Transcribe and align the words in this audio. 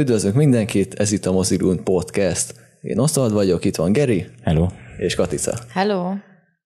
Üdvözlök 0.00 0.34
mindenkit, 0.34 0.94
ez 0.94 1.12
itt 1.12 1.26
a 1.26 1.32
Mozirun 1.32 1.84
Podcast. 1.84 2.54
Én 2.82 2.98
Osztald 2.98 3.32
vagyok, 3.32 3.64
itt 3.64 3.76
van 3.76 3.92
Geri 3.92 4.26
Hello. 4.42 4.66
és 4.98 5.14
Katica. 5.14 5.52
Hello. 5.68 6.12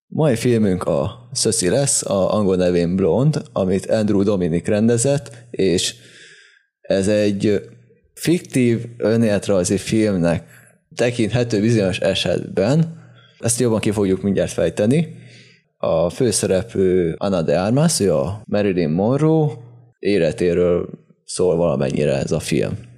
Mai 0.06 0.36
filmünk 0.36 0.82
a 0.82 1.28
Szöszi 1.32 1.68
lesz, 1.68 2.06
a 2.06 2.34
angol 2.34 2.56
nevén 2.56 2.96
Blonde, 2.96 3.40
amit 3.52 3.86
Andrew 3.86 4.22
Dominic 4.22 4.66
rendezett, 4.66 5.30
és 5.50 5.94
ez 6.80 7.08
egy 7.08 7.60
fiktív 8.14 8.84
önéletrajzi 8.96 9.76
filmnek 9.76 10.44
tekinthető 10.94 11.60
bizonyos 11.60 11.98
esetben. 11.98 13.00
Ezt 13.38 13.60
jobban 13.60 13.80
ki 13.80 13.90
fogjuk 13.90 14.22
mindjárt 14.22 14.52
fejteni. 14.52 15.16
A 15.76 16.10
főszereplő 16.10 17.14
Anna 17.18 17.42
de 17.42 17.60
Armas, 17.60 18.00
ő 18.00 18.14
a 18.14 18.42
Marilyn 18.44 18.90
Monroe 18.90 19.52
életéről 19.98 20.88
szól 21.24 21.56
valamennyire 21.56 22.16
ez 22.16 22.32
a 22.32 22.40
film. 22.40 22.90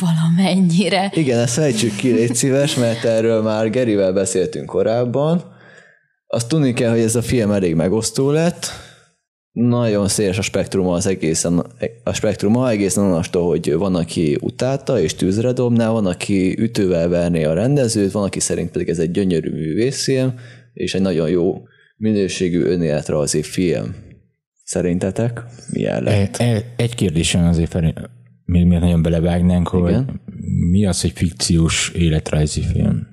Valamennyire. 0.00 1.10
Igen, 1.14 1.38
ezt 1.38 1.54
fejtsük 1.54 1.96
ki, 1.96 2.10
légy 2.10 2.34
szíves, 2.34 2.74
mert 2.74 3.04
erről 3.04 3.42
már 3.42 3.70
Gerivel 3.70 4.12
beszéltünk 4.12 4.66
korábban. 4.66 5.42
Azt 6.26 6.48
tudni 6.48 6.72
kell, 6.72 6.90
hogy 6.90 7.00
ez 7.00 7.16
a 7.16 7.22
film 7.22 7.50
elég 7.50 7.74
megosztó 7.74 8.30
lett. 8.30 8.66
Nagyon 9.52 10.08
széles 10.08 10.38
a 10.38 10.42
spektruma 10.42 10.92
az 10.92 11.06
egészen, 11.06 11.66
a 12.04 12.12
spektruma 12.12 12.70
egészen 12.70 13.04
onnastól, 13.04 13.48
hogy 13.48 13.72
van, 13.74 13.94
aki 13.94 14.38
utálta 14.40 15.00
és 15.00 15.14
tűzre 15.14 15.52
dobná, 15.52 15.90
van, 15.90 16.06
aki 16.06 16.56
ütővel 16.58 17.08
verné 17.08 17.44
a 17.44 17.52
rendezőt, 17.54 18.12
van, 18.12 18.24
aki 18.24 18.40
szerint 18.40 18.70
pedig 18.70 18.88
ez 18.88 18.98
egy 18.98 19.10
gyönyörű 19.10 19.50
művészfilm, 19.50 20.34
és 20.72 20.94
egy 20.94 21.00
nagyon 21.00 21.28
jó 21.28 21.62
minőségű 21.96 22.62
önéletrajzi 22.62 23.42
film. 23.42 23.94
Szerintetek 24.64 25.40
milyen 25.70 26.02
lett? 26.02 26.36
E- 26.36 26.44
e- 26.44 26.64
Egy 26.76 26.94
kérdésem 26.94 27.46
azért, 27.46 27.76
még 28.52 28.66
miért 28.66 28.82
nagyon 28.82 29.02
belevágnánk, 29.02 29.68
hogy 29.68 29.88
Igen. 29.90 30.20
mi 30.70 30.86
az, 30.86 31.00
hogy 31.00 31.12
fikciós 31.14 31.90
életrajzi 31.94 32.62
film? 32.72 33.06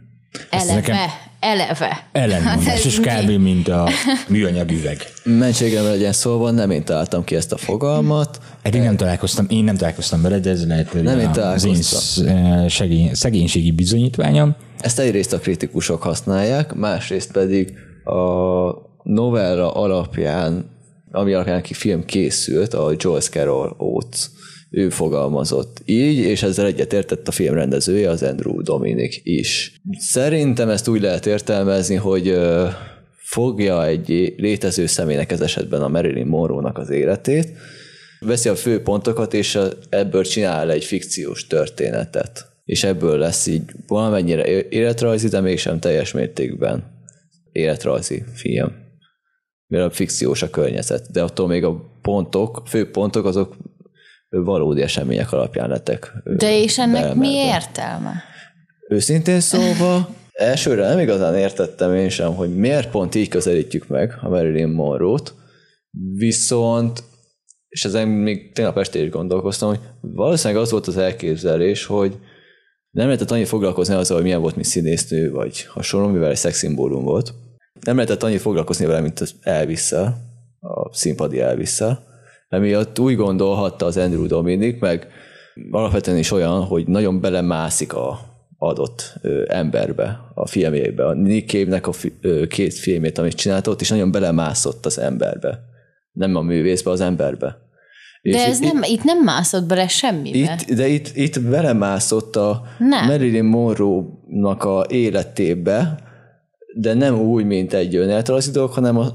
Eleve. 0.50 0.74
nekem- 0.74 0.96
Eleve. 1.40 2.08
Ellenmondás, 2.12 2.66
Hát 2.66 2.76
ez 2.78 2.86
és 2.86 3.00
kb. 3.26 3.30
mint 3.30 3.68
a 3.68 3.90
műanyag 4.28 4.72
üveg. 4.72 4.98
Mentségemre 5.24 5.90
legyen 5.90 6.12
szólva, 6.14 6.52
nem 6.52 6.70
én 6.72 6.84
találtam 6.84 7.24
ki 7.24 7.36
ezt 7.36 7.52
a 7.54 7.58
fogalmat. 7.58 8.40
Eddig 8.62 8.82
nem 8.82 8.96
találkoztam, 8.96 9.46
én 9.50 9.64
nem 9.64 9.76
találkoztam 9.78 10.22
vele, 10.22 10.40
de 10.40 10.50
ez 10.50 10.68
lehet 10.68 10.90
hogy 10.90 11.04
Nem 11.04 11.20
én 11.20 11.28
az 11.28 11.66
én 11.66 11.74
találkoztam. 11.74 12.28
eh, 12.28 12.70
segény, 12.70 13.14
szegénységi 13.14 13.72
bizonyítványom. 13.72 14.56
Ezt 14.80 15.00
egyrészt 15.00 15.34
a 15.34 15.40
kritikusok 15.40 16.02
használják, 16.04 16.74
másrészt 16.74 17.32
pedig 17.32 17.74
a 18.04 18.20
novella 19.04 19.72
alapján, 19.74 20.66
ami 21.12 21.34
alapján 21.34 21.62
ki 21.62 21.74
film 21.74 22.06
készült, 22.06 22.74
a 22.74 22.92
Joyce 22.98 23.30
Carol 23.30 23.76
Oates, 23.78 24.30
ő 24.70 24.90
fogalmazott 24.90 25.82
így, 25.86 26.18
és 26.18 26.44
ezzel 26.44 26.66
egyetértett 26.66 27.28
a 27.28 27.32
film 27.32 27.54
rendezője, 27.54 28.10
az 28.10 28.24
Andrew 28.24 28.62
Dominic 28.62 29.20
is. 29.24 29.82
Szerintem 29.98 30.70
ezt 30.70 30.88
úgy 30.88 31.02
lehet 31.02 31.26
értelmezni, 31.26 31.96
hogy 31.96 32.40
fogja 33.16 33.86
egy 33.86 34.34
létező 34.38 34.86
személynek 34.86 35.32
ez 35.32 35.42
esetben 35.42 35.82
a 35.82 35.88
Marilyn 35.88 36.28
Monroe-nak 36.28 36.78
az 36.78 36.90
életét, 36.90 37.58
veszi 38.20 38.50
a 38.50 38.56
fő 38.56 38.82
pontokat, 38.82 39.34
és 39.34 39.60
ebből 39.90 40.24
csinál 40.24 40.72
egy 40.72 40.84
fikciós 40.84 41.48
történetet. 41.48 42.48
És 42.66 42.84
ebből 42.84 43.18
lesz 43.18 43.48
így 43.48 43.62
valamennyire 43.88 44.70
életrajzi, 44.70 45.28
de 45.28 45.40
mégsem 45.40 45.80
teljes 45.80 46.12
mértékben 46.12 46.84
életrajzi 47.52 48.24
film. 48.34 48.72
Mert 49.68 49.86
a 49.86 49.90
fikciós 49.90 50.42
a 50.42 50.50
környezet, 50.50 51.12
de 51.12 51.24
attól 51.24 51.48
még 51.48 51.64
a 51.64 52.00
pontok, 52.02 52.64
fő 52.68 52.92
pontok 52.92 53.26
azok 53.26 53.56
valódi 54.30 54.82
események 54.82 55.32
alapján 55.32 55.70
lettek. 55.70 56.14
De 56.24 56.62
és 56.62 56.78
ennek 56.78 57.14
mi 57.16 57.20
beemelve. 57.20 57.56
értelme? 57.56 58.24
Őszintén 58.90 59.40
szólva, 59.40 60.10
elsőre 60.32 60.88
nem 60.88 61.00
igazán 61.00 61.36
értettem 61.36 61.96
én 61.96 62.10
sem, 62.10 62.36
hogy 62.36 62.56
miért 62.56 62.90
pont 62.90 63.16
így 63.16 63.28
közelítjük 63.28 63.88
meg 63.88 64.18
a 64.22 64.30
Marilyn 64.30 64.70
Monroe-t, 64.70 65.34
viszont, 66.14 67.04
és 67.68 67.86
ezen 67.86 68.08
még 68.08 68.52
tegnap 68.54 68.78
este 68.78 69.00
is 69.00 69.10
gondolkoztam, 69.10 69.70
hogy 69.70 69.80
valószínűleg 70.02 70.64
az 70.64 70.72
volt 70.72 70.88
az 70.88 70.98
elképzelés, 70.98 71.86
hogy 71.86 72.18
nem 72.92 73.06
lehetett 73.06 73.32
annyit 73.32 73.48
foglalkozni 73.48 73.94
azzal, 73.94 74.16
hogy 74.16 74.26
milyen 74.26 74.42
volt, 74.42 74.56
mint 74.56 74.68
színésznő, 74.68 75.32
vagy 75.32 75.64
hasonló, 75.64 76.08
mivel 76.08 76.30
egy 76.30 76.36
szexszimbólum 76.36 77.04
volt. 77.04 77.34
Nem 77.82 77.96
lehetett 77.96 78.24
annyit 78.24 78.42
foglalkozni 78.42 78.86
vele, 78.86 79.00
mint 79.00 79.20
az 79.20 79.36
elvis 79.42 79.92
a 80.60 80.94
színpadi 80.94 81.40
elvis 81.40 81.68
Emiatt 82.50 83.00
úgy 83.00 83.16
gondolhatta 83.16 83.86
az 83.86 83.98
Andrew 83.98 84.28
Dominic, 84.28 84.80
meg 84.80 85.08
alapvetően 85.72 86.18
is 86.18 86.32
olyan, 86.32 86.64
hogy 86.64 86.88
nagyon 86.88 87.22
belemászik 87.22 87.94
a 87.94 88.20
adott 88.58 89.14
ö, 89.22 89.44
emberbe, 89.48 90.20
a 90.34 90.48
filmjébe. 90.48 91.06
A 91.06 91.14
Nick 91.14 91.50
Cave-nek 91.50 91.88
a 91.88 91.92
fi, 91.92 92.14
ö, 92.22 92.48
két 92.48 92.74
filmét, 92.74 93.18
amit 93.18 93.34
csinált, 93.34 93.68
ott 93.68 93.82
is 93.82 93.90
nagyon 93.90 94.12
belemászott 94.12 94.86
az 94.86 95.00
emberbe. 95.00 95.60
Nem 96.12 96.36
a 96.36 96.42
művészbe, 96.42 96.90
az 96.92 97.02
emberbe. 97.02 97.58
De 98.22 98.30
És 98.30 98.36
ez 98.44 98.60
itt- 98.62 98.74
nem, 98.74 98.84
itt 98.84 99.04
nem 99.04 99.24
mászott 99.24 99.64
bele 99.68 99.88
semmibe. 99.88 100.38
itt, 100.38 100.76
de 100.76 100.88
itt, 100.88 101.12
itt 101.16 101.42
belemászott 101.42 102.36
a 102.36 102.62
Nem. 102.78 103.06
Marilyn 103.08 103.46
Monroe-nak 103.46 104.64
a 104.64 104.86
életébe, 104.90 106.00
de 106.76 106.94
nem 106.94 107.20
úgy, 107.20 107.46
mint 107.46 107.74
egy 107.74 107.96
önéletrajzi 107.96 108.52
dolog, 108.52 108.72
hanem 108.72 108.98
a, 108.98 109.06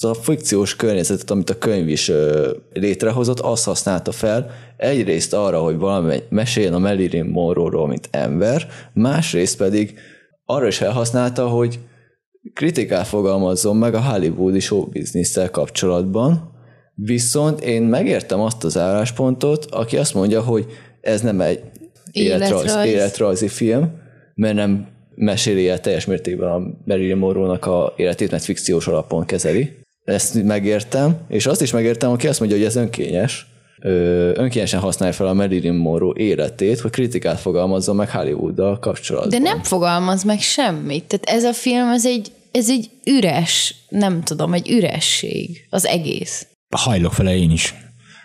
a 0.00 0.14
fikciós 0.14 0.76
környezetet, 0.76 1.30
amit 1.30 1.50
a 1.50 1.58
könyv 1.58 1.88
is 1.88 2.12
létrehozott, 2.72 3.40
azt 3.40 3.64
használta 3.64 4.12
fel 4.12 4.50
egyrészt 4.76 5.34
arra, 5.34 5.58
hogy 5.58 5.76
valami 5.76 6.22
meséljen 6.28 6.74
a 6.74 6.78
Marilyn 6.78 7.24
Monroe-ról, 7.24 7.86
mint 7.86 8.08
ember, 8.10 8.68
másrészt 8.92 9.56
pedig 9.56 9.94
arra 10.44 10.66
is 10.66 10.76
felhasználta, 10.76 11.48
hogy 11.48 11.78
kritikát 12.54 13.06
fogalmazzon 13.06 13.76
meg 13.76 13.94
a 13.94 14.02
hollywoodi 14.02 14.60
showbiznisztel 14.60 15.50
kapcsolatban, 15.50 16.50
viszont 16.94 17.60
én 17.60 17.82
megértem 17.82 18.40
azt 18.40 18.64
az 18.64 18.78
álláspontot, 18.78 19.64
aki 19.64 19.96
azt 19.96 20.14
mondja, 20.14 20.40
hogy 20.40 20.66
ez 21.00 21.20
nem 21.20 21.40
egy 21.40 21.60
Életrajz. 22.12 22.86
életrajzi 22.86 23.48
film, 23.48 23.90
mert 24.34 24.54
nem 24.54 24.88
meséli 25.20 25.68
el 25.68 25.80
teljes 25.80 26.04
mértékben 26.04 26.50
a 26.50 26.62
Marilyn 26.84 27.16
Monroe-nak 27.16 27.66
a 27.66 27.94
életét, 27.96 28.30
mert 28.30 28.44
fikciós 28.44 28.86
alapon 28.86 29.26
kezeli. 29.26 29.78
Ezt 30.04 30.42
megértem, 30.42 31.18
és 31.28 31.46
azt 31.46 31.62
is 31.62 31.70
megértem, 31.70 32.10
aki 32.10 32.28
azt 32.28 32.38
mondja, 32.40 32.58
hogy 32.58 32.66
ez 32.66 32.76
önkényes, 32.76 33.46
Ö, 33.82 34.30
önkényesen 34.34 34.80
használja 34.80 35.14
fel 35.14 35.26
a 35.26 35.34
Marilyn 35.34 35.74
Monroe 35.74 36.14
életét, 36.16 36.80
hogy 36.80 36.90
kritikát 36.90 37.40
fogalmazzon 37.40 37.96
meg 37.96 38.10
Hollywooddal 38.10 38.78
kapcsolatban. 38.78 39.30
De 39.30 39.38
nem 39.38 39.62
fogalmaz 39.62 40.22
meg 40.22 40.40
semmit. 40.40 41.04
Tehát 41.04 41.24
ez 41.38 41.44
a 41.44 41.52
film, 41.52 41.88
ez 41.88 42.06
egy, 42.06 42.32
ez 42.52 42.70
egy 42.70 42.90
üres, 43.04 43.74
nem 43.88 44.22
tudom, 44.22 44.52
egy 44.52 44.70
üresség. 44.70 45.66
Az 45.70 45.86
egész. 45.86 46.46
Hajlok 46.76 47.16
vele 47.16 47.36
én 47.36 47.50
is. 47.50 47.74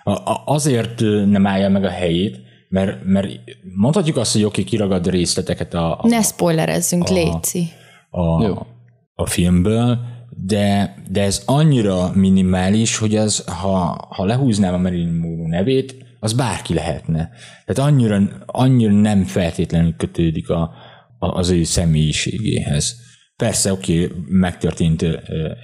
A, 0.04 0.12
a, 0.12 0.44
azért 0.46 1.00
nem 1.26 1.48
állja 1.48 1.70
meg 1.70 1.84
a 1.84 1.90
helyét, 1.90 2.45
mert, 2.70 3.06
mert 3.06 3.28
mondhatjuk 3.76 4.18
azt, 4.18 4.34
hogy 4.34 4.44
oké, 4.44 4.64
kiragad 4.64 5.10
részleteket 5.10 5.74
a, 5.74 6.00
a, 6.00 6.08
Ne 6.08 6.22
spoilerezzünk, 6.22 7.10
Léci. 7.10 7.68
a, 8.10 8.44
Jó. 8.44 8.66
a 9.14 9.26
filmből, 9.26 10.00
de, 10.30 10.96
de 11.10 11.22
ez 11.22 11.44
annyira 11.46 12.12
minimális, 12.14 12.98
hogy 12.98 13.16
az, 13.16 13.44
ha, 13.46 14.08
ha 14.10 14.26
lehúznám 14.26 14.74
a 14.74 14.78
Marilyn 14.78 15.14
Monroe 15.14 15.48
nevét, 15.48 16.06
az 16.20 16.34
bárki 16.34 16.74
lehetne. 16.74 17.30
Tehát 17.66 17.92
annyira, 17.92 18.22
annyira 18.46 18.94
nem 18.94 19.24
feltétlenül 19.24 19.96
kötődik 19.98 20.50
a, 20.50 20.72
a, 21.20 21.28
az 21.28 21.50
ő 21.50 21.64
személyiségéhez. 21.64 23.04
Persze, 23.36 23.72
oké, 23.72 24.12
megtörtént 24.28 25.02
ö, 25.02 25.18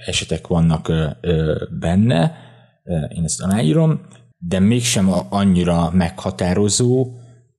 esetek 0.06 0.46
vannak 0.46 0.92
benne, 1.80 2.36
ö, 2.84 3.04
én 3.04 3.24
ezt 3.24 3.42
aláírom, 3.42 4.00
de 4.48 4.58
mégsem 4.58 5.12
annyira 5.28 5.90
meghatározó 5.92 7.06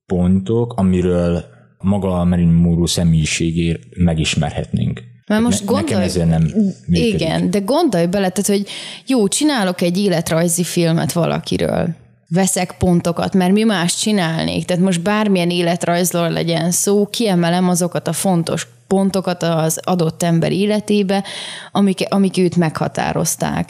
pontok, 0.06 0.72
amiről 0.72 1.44
maga 1.78 2.20
a 2.20 2.24
Marilyn 2.24 2.52
Monroe 2.52 2.86
személyiségét 2.86 3.86
megismerhetnénk. 3.96 5.02
Mert 5.26 5.42
most 5.42 5.64
Ne- 5.64 5.72
nekem 5.72 5.84
gondolj, 5.84 6.04
ezért 6.04 6.28
nem 6.28 6.42
működik. 6.86 7.14
Igen, 7.14 7.50
de 7.50 7.58
gondolj 7.58 8.06
bele, 8.06 8.28
tehát, 8.28 8.60
hogy 8.60 8.68
jó, 9.06 9.28
csinálok 9.28 9.80
egy 9.80 9.98
életrajzi 9.98 10.64
filmet 10.64 11.12
valakiről. 11.12 11.94
Veszek 12.28 12.76
pontokat, 12.78 13.34
mert 13.34 13.52
mi 13.52 13.62
más 13.62 13.96
csinálnék. 13.96 14.64
Tehát 14.64 14.82
most 14.82 15.02
bármilyen 15.02 15.50
életrajzról 15.50 16.30
legyen 16.30 16.70
szó, 16.70 17.06
kiemelem 17.06 17.68
azokat 17.68 18.08
a 18.08 18.12
fontos 18.12 18.66
pontokat 18.86 19.42
az 19.42 19.80
adott 19.84 20.22
ember 20.22 20.52
életébe, 20.52 21.24
amik, 21.72 22.04
amik 22.08 22.38
őt 22.38 22.56
meghatározták. 22.56 23.68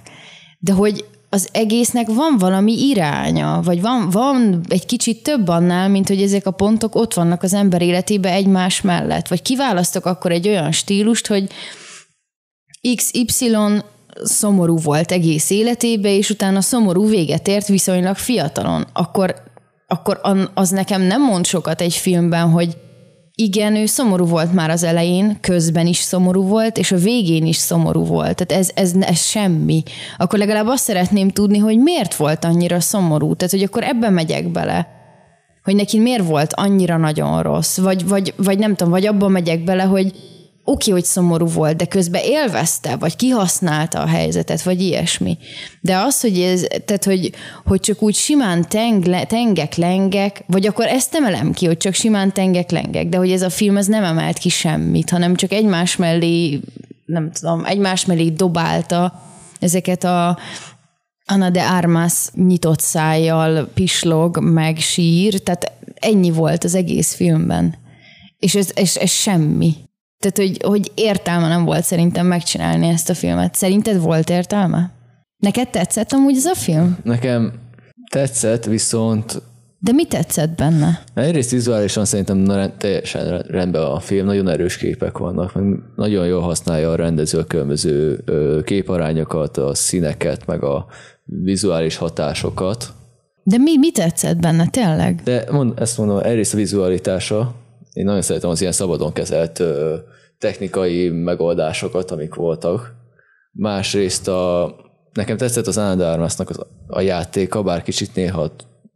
De 0.58 0.72
hogy 0.72 1.05
az 1.34 1.48
egésznek 1.52 2.06
van 2.06 2.36
valami 2.38 2.72
iránya, 2.88 3.60
vagy 3.64 3.81
van, 3.81 4.10
van 4.10 4.60
egy 4.69 4.86
kicsit 4.86 5.22
több 5.22 5.48
annál, 5.48 5.88
mint 5.88 6.08
hogy 6.08 6.22
ezek 6.22 6.46
a 6.46 6.50
pontok 6.50 6.94
ott 6.94 7.14
vannak 7.14 7.42
az 7.42 7.54
ember 7.54 7.82
életébe 7.82 8.31
egymás 8.31 8.81
mellett. 8.81 9.28
Vagy 9.28 9.42
kiválasztok 9.42 10.06
akkor 10.06 10.31
egy 10.31 10.48
olyan 10.48 10.72
stílust, 10.72 11.26
hogy 11.26 11.50
XY 12.96 13.56
szomorú 14.22 14.78
volt 14.78 15.12
egész 15.12 15.50
életébe, 15.50 16.16
és 16.16 16.31
utána 16.31 16.60
szomorú 16.60 17.08
véget 17.08 17.48
ért 17.48 17.66
viszonylag 17.69 18.16
fiatalon. 18.16 18.86
Akkor 18.92 19.34
akkor 19.86 20.20
az 20.54 20.70
nekem 20.70 21.02
nem 21.02 21.22
mond 21.22 21.46
sokat 21.46 21.81
egy 21.81 21.94
filmben, 21.94 22.50
hogy 22.50 22.76
igen, 23.36 23.76
ő 23.76 23.86
szomorú 23.86 24.26
volt 24.26 24.52
már 24.52 24.70
az 24.70 24.82
elején, 24.82 25.38
közben 25.40 25.86
is 25.86 25.96
szomorú 25.96 26.42
volt, 26.42 26.78
és 26.78 26.92
a 26.92 26.96
végén 26.96 27.46
is 27.46 27.56
szomorú 27.56 28.04
volt. 28.04 28.44
Tehát 28.44 28.62
ez, 28.62 28.70
ez, 28.75 28.92
ez 29.00 29.25
semmi. 29.25 29.82
Akkor 30.16 30.38
legalább 30.38 30.66
azt 30.66 30.84
szeretném 30.84 31.31
tudni, 31.31 31.58
hogy 31.58 31.78
miért 31.78 32.14
volt 32.14 32.44
annyira 32.44 32.81
szomorú. 32.81 33.34
Tehát, 33.34 33.52
hogy 33.52 33.62
akkor 33.62 33.82
ebben 33.82 34.12
megyek 34.12 34.48
bele. 34.48 34.88
Hogy 35.64 35.75
neki 35.75 35.98
miért 35.98 36.26
volt 36.26 36.52
annyira 36.54 36.96
nagyon 36.96 37.42
rossz. 37.42 37.78
Vagy, 37.78 38.08
vagy, 38.08 38.34
vagy 38.36 38.58
nem 38.58 38.75
tudom, 38.75 38.92
vagy 38.92 39.06
abban 39.06 39.31
megyek 39.31 39.64
bele, 39.64 39.82
hogy 39.82 40.12
oké, 40.64 40.90
hogy 40.90 41.05
szomorú 41.05 41.46
volt, 41.46 41.76
de 41.76 41.84
közben 41.84 42.22
élvezte, 42.25 42.96
vagy 42.96 43.16
kihasználta 43.16 44.00
a 44.00 44.06
helyzetet, 44.06 44.62
vagy 44.62 44.81
ilyesmi. 44.81 45.38
De 45.81 45.96
az, 45.96 46.20
hogy 46.20 46.40
ez, 46.40 46.66
tehát, 46.84 47.05
hogy, 47.05 47.32
hogy 47.64 47.81
csak 47.81 48.02
úgy 48.02 48.14
simán 48.14 48.69
teng, 48.69 49.26
tengek, 49.26 49.75
lengek, 49.75 50.44
vagy 50.46 50.66
akkor 50.66 50.87
ezt 50.87 51.14
emelem 51.14 51.52
ki, 51.52 51.66
hogy 51.66 51.76
csak 51.76 51.94
simán 51.94 52.32
tengek, 52.32 52.70
lengek, 52.70 53.08
de 53.08 53.16
hogy 53.16 53.31
ez 53.31 53.43
a 53.43 53.50
film 53.50 53.76
ez 53.76 53.87
nem 53.87 54.05
emelt 54.05 54.38
ki 54.38 54.49
semmit, 54.49 55.11
hanem 55.11 55.34
csak 55.34 55.52
egymás 55.52 55.96
mellé, 55.96 56.61
nem 57.05 57.31
tudom, 57.32 57.64
egymás 57.64 58.05
mellé 58.05 58.28
dobálta 58.28 59.22
ezeket 59.60 60.05
a 60.05 60.38
Ana 61.26 61.50
de 61.50 61.62
Armas 61.62 62.28
nyitott 62.34 62.81
szájjal 62.81 63.69
pislog, 63.75 64.38
meg 64.38 64.78
sír, 64.78 65.43
tehát 65.43 65.72
ennyi 65.94 66.31
volt 66.31 66.64
az 66.64 66.75
egész 66.75 67.14
filmben. 67.14 67.75
És 68.38 68.55
ez, 68.55 68.70
ez, 68.75 68.96
ez 68.96 69.10
semmi. 69.10 69.75
Tehát, 70.24 70.50
hogy, 70.50 70.62
hogy 70.64 70.90
értelme 70.94 71.48
nem 71.48 71.64
volt 71.64 71.84
szerintem 71.84 72.26
megcsinálni 72.26 72.88
ezt 72.88 73.10
a 73.10 73.14
filmet. 73.14 73.54
Szerinted 73.54 74.00
volt 74.00 74.30
értelme? 74.30 74.90
Neked 75.36 75.68
tetszett 75.68 76.12
amúgy 76.12 76.36
ez 76.36 76.44
a 76.44 76.54
film? 76.54 76.98
Nekem 77.02 77.52
tetszett, 78.10 78.64
viszont 78.64 79.42
de 79.78 79.92
mi 79.92 80.06
tetszett 80.06 80.56
benne? 80.56 81.02
Egyrészt 81.14 81.50
vizuálisan 81.50 82.04
szerintem 82.04 82.72
teljesen 82.78 83.38
rendben 83.38 83.82
a 83.82 84.00
film, 84.00 84.26
nagyon 84.26 84.48
erős 84.48 84.76
képek 84.76 85.18
vannak, 85.18 85.54
meg 85.54 85.64
nagyon 85.96 86.26
jól 86.26 86.40
használja 86.40 86.90
a 86.90 86.94
rendező 86.94 87.38
a 87.38 87.44
különböző 87.44 88.24
képarányokat, 88.64 89.56
a 89.56 89.74
színeket, 89.74 90.46
meg 90.46 90.62
a 90.62 90.86
vizuális 91.24 91.96
hatásokat. 91.96 92.92
De 93.42 93.58
mi, 93.58 93.78
mi 93.78 93.90
tetszett 93.90 94.36
benne, 94.36 94.66
tényleg? 94.66 95.20
De 95.24 95.44
mond, 95.50 95.72
ezt 95.80 95.98
mondom, 95.98 96.18
egyrészt 96.18 96.54
a 96.54 96.56
vizualitása, 96.56 97.54
én 97.92 98.04
nagyon 98.04 98.22
szeretem 98.22 98.50
az 98.50 98.60
ilyen 98.60 98.72
szabadon 98.72 99.12
kezelt 99.12 99.62
technikai 100.38 101.08
megoldásokat, 101.08 102.10
amik 102.10 102.34
voltak. 102.34 102.94
Másrészt 103.52 104.28
a, 104.28 104.75
nekem 105.12 105.36
tetszett 105.36 105.66
az 105.66 105.78
Anna 105.78 106.12
Armasnak 106.12 106.50
a, 106.50 106.66
a 106.86 107.00
játéka, 107.00 107.62
bár 107.62 107.82
kicsit 107.82 108.14
néha 108.14 108.52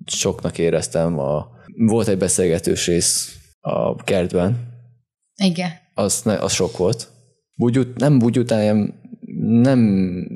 soknak 0.06 0.58
éreztem. 0.58 1.18
A, 1.18 1.48
volt 1.86 2.08
egy 2.08 2.18
beszélgetős 2.18 2.86
rész 2.86 3.38
a 3.60 3.94
kertben. 3.94 4.56
Igen. 5.44 5.70
Az, 5.94 6.22
ne, 6.22 6.34
az 6.34 6.52
sok 6.52 6.76
volt. 6.76 7.08
Bugyut, 7.54 7.98
nem 7.98 8.18
bugyut, 8.18 8.50
hanem 8.50 8.94
nem 9.48 9.80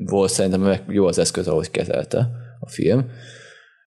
volt 0.05 0.31
szerintem 0.31 0.61
meg 0.61 0.83
jó 0.87 1.05
az 1.05 1.17
eszköz, 1.17 1.47
ahogy 1.47 1.71
kezelte 1.71 2.29
a 2.59 2.69
film. 2.69 3.09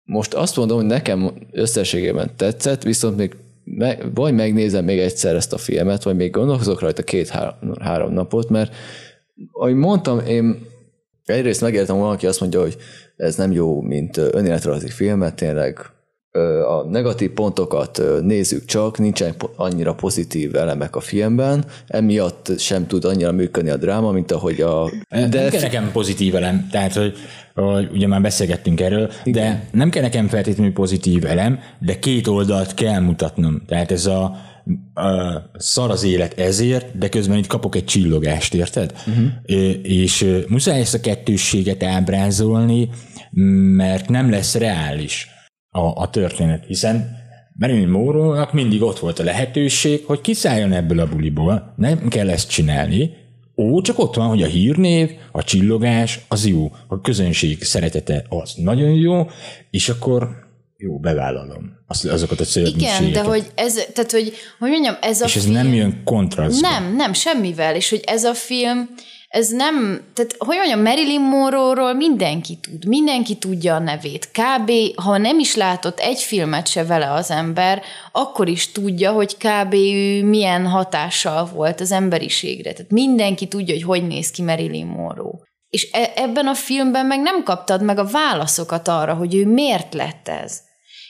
Most 0.03 0.35
azt 0.35 0.57
mondom, 0.57 0.77
hogy 0.77 0.87
nekem 0.87 1.49
összességében 1.53 2.31
tetszett, 2.37 2.83
viszont 2.83 3.17
még 3.17 3.37
meg, 3.77 4.15
vagy 4.15 4.35
megnézem 4.35 4.85
még 4.85 4.99
egyszer 4.99 5.35
ezt 5.35 5.53
a 5.53 5.59
filmet, 5.59 6.03
vagy 6.03 6.17
még 6.17 6.31
gondolkozok 6.31 6.81
rajta 6.81 7.03
két-három 7.03 8.13
napot, 8.13 8.49
mert 8.49 8.75
ahogy 9.53 9.75
mondtam, 9.75 10.19
én 10.19 10.67
egyrészt 11.25 11.61
megértem 11.61 11.99
valaki 11.99 12.27
azt 12.27 12.41
mondja, 12.41 12.61
hogy 12.61 12.77
ez 13.17 13.37
nem 13.37 13.53
jó, 13.53 13.81
mint 13.81 14.17
önéletrajzi 14.17 14.89
filmet, 14.89 15.35
tényleg 15.35 15.79
a 16.69 16.85
negatív 16.91 17.31
pontokat 17.31 18.03
nézzük 18.23 18.65
csak, 18.65 18.99
nincsen 18.99 19.35
annyira 19.57 19.95
pozitív 19.95 20.55
elemek 20.55 20.97
a 20.97 21.01
filmben, 21.01 21.65
emiatt 21.87 22.59
sem 22.59 22.87
tud 22.87 23.05
annyira 23.05 23.33
működni 23.33 23.71
a 23.71 23.77
dráma, 23.77 24.11
mint 24.11 24.33
ahogy 24.33 24.61
a... 24.61 24.91
De 25.09 25.41
nem 25.41 25.51
kell 25.51 25.61
nekem 25.61 25.91
pozitív 25.93 26.35
elem, 26.35 26.69
tehát 26.71 26.95
hogy, 26.95 27.17
hogy 27.55 27.89
ugye 27.93 28.07
már 28.07 28.21
beszélgettünk 28.21 28.81
erről, 28.81 29.11
Igen. 29.25 29.45
de 29.45 29.69
nem 29.73 29.91
kell 29.91 30.03
nekem 30.03 30.29
feltétlenül 30.29 30.73
pozitív 30.73 31.25
elem, 31.25 31.59
de 31.79 31.99
két 31.99 32.27
oldalt 32.27 32.75
kell 32.75 33.01
mutatnom. 33.01 33.63
Tehát 33.67 33.91
ez 33.91 34.07
a, 34.07 34.23
a 34.95 35.11
szar 35.59 35.91
az 35.91 36.05
élet 36.05 36.39
ezért, 36.39 36.99
de 36.99 37.09
közben 37.09 37.39
itt 37.39 37.47
kapok 37.47 37.75
egy 37.75 37.85
csillogást, 37.85 38.55
érted? 38.55 38.93
Uh-huh. 39.07 39.73
És 39.83 40.43
muszáj 40.49 40.81
ezt 40.81 40.95
a 40.95 41.01
kettősséget 41.01 41.83
ábrázolni, 41.83 42.89
mert 43.77 44.09
nem 44.09 44.31
lesz 44.31 44.55
reális 44.55 45.29
a, 45.71 45.81
a 45.81 46.11
történet, 46.11 46.65
hiszen 46.67 47.19
Marilyn 47.53 47.89
monroe 47.89 48.49
mindig 48.53 48.83
ott 48.83 48.99
volt 48.99 49.19
a 49.19 49.25
lehetőség, 49.25 50.05
hogy 50.05 50.21
kiszálljon 50.21 50.73
ebből 50.73 50.99
a 50.99 51.09
buliból, 51.09 51.75
nem 51.77 52.09
kell 52.09 52.31
ezt 52.31 52.51
csinálni, 52.51 53.11
ó, 53.57 53.81
csak 53.81 53.99
ott 53.99 54.15
van, 54.15 54.29
hogy 54.29 54.43
a 54.43 54.47
hírnév, 54.47 55.11
a 55.33 55.45
csillogás, 55.45 56.21
az 56.29 56.47
jó, 56.47 56.73
a 56.87 57.01
közönség 57.01 57.63
szeretete 57.63 58.25
az 58.29 58.53
nagyon 58.57 58.91
jó, 58.91 59.27
és 59.71 59.89
akkor 59.89 60.49
jó, 60.77 60.99
bevállalom 60.99 61.73
az, 61.87 62.05
azokat 62.05 62.41
a 62.41 62.45
szörnyűségeket. 62.45 63.01
Igen, 63.01 63.13
de 63.13 63.29
hogy 63.29 63.47
ez, 63.55 63.75
tehát 63.75 64.11
hogy, 64.11 64.33
hogy 64.59 64.71
mondjam, 64.71 64.95
ez 65.01 65.21
a 65.21 65.25
És 65.25 65.37
ez 65.37 65.43
film... 65.43 65.55
nem 65.55 65.75
jön 65.75 66.01
kontrasztba. 66.05 66.69
Nem, 66.69 66.97
nem, 66.97 67.13
semmivel, 67.13 67.75
és 67.75 67.91
hogy 67.91 68.03
ez 68.07 68.25
a 68.25 68.35
film, 68.35 68.89
ez 69.31 69.49
nem, 69.49 70.05
tehát 70.15 70.35
hogy 70.39 70.57
mondjam, 70.57 70.83
Marilyn 70.83 71.21
Monroe-ról 71.21 71.93
mindenki 71.93 72.59
tud, 72.61 72.87
mindenki 72.87 73.37
tudja 73.37 73.75
a 73.75 73.79
nevét. 73.79 74.31
Kb. 74.31 74.71
ha 74.95 75.17
nem 75.17 75.39
is 75.39 75.55
látott 75.55 75.99
egy 75.99 76.21
filmet 76.21 76.69
se 76.69 76.85
vele 76.85 77.13
az 77.13 77.31
ember, 77.31 77.83
akkor 78.13 78.49
is 78.49 78.73
tudja, 78.73 79.13
hogy 79.13 79.37
kb. 79.37 79.75
ő 79.75 80.25
milyen 80.25 80.67
hatással 80.67 81.45
volt 81.45 81.81
az 81.81 81.93
emberiségre. 81.93 82.73
Tehát 82.73 82.91
mindenki 82.91 83.49
tudja, 83.49 83.75
hogy 83.75 83.83
hogy 83.83 84.07
néz 84.07 84.31
ki 84.31 84.43
Marilyn 84.43 84.87
Monroe. 84.87 85.39
És 85.69 85.89
e- 85.93 86.13
ebben 86.15 86.47
a 86.47 86.55
filmben 86.55 87.07
meg 87.07 87.21
nem 87.21 87.43
kaptad 87.43 87.83
meg 87.83 87.99
a 87.99 88.07
válaszokat 88.07 88.89
arra, 88.89 89.15
hogy 89.15 89.35
ő 89.35 89.47
miért 89.47 89.95
lett 89.95 90.29
ez. 90.29 90.61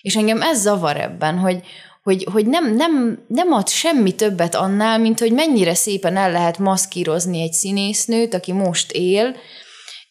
És 0.01 0.17
engem 0.17 0.43
ez 0.43 0.61
zavar 0.61 0.97
ebben, 0.97 1.39
hogy, 1.39 1.61
hogy, 2.03 2.27
hogy 2.33 2.47
nem, 2.47 2.75
nem, 2.75 3.25
nem 3.27 3.53
ad 3.53 3.69
semmi 3.69 4.15
többet 4.15 4.55
annál, 4.55 4.99
mint 4.99 5.21
hogy 5.21 5.33
mennyire 5.33 5.75
szépen 5.75 6.17
el 6.17 6.33
lehet 6.33 6.59
maszkírozni 6.59 7.43
egy 7.43 7.53
színésznőt, 7.53 8.35
aki 8.35 8.53
most 8.53 8.93
él, 8.93 9.37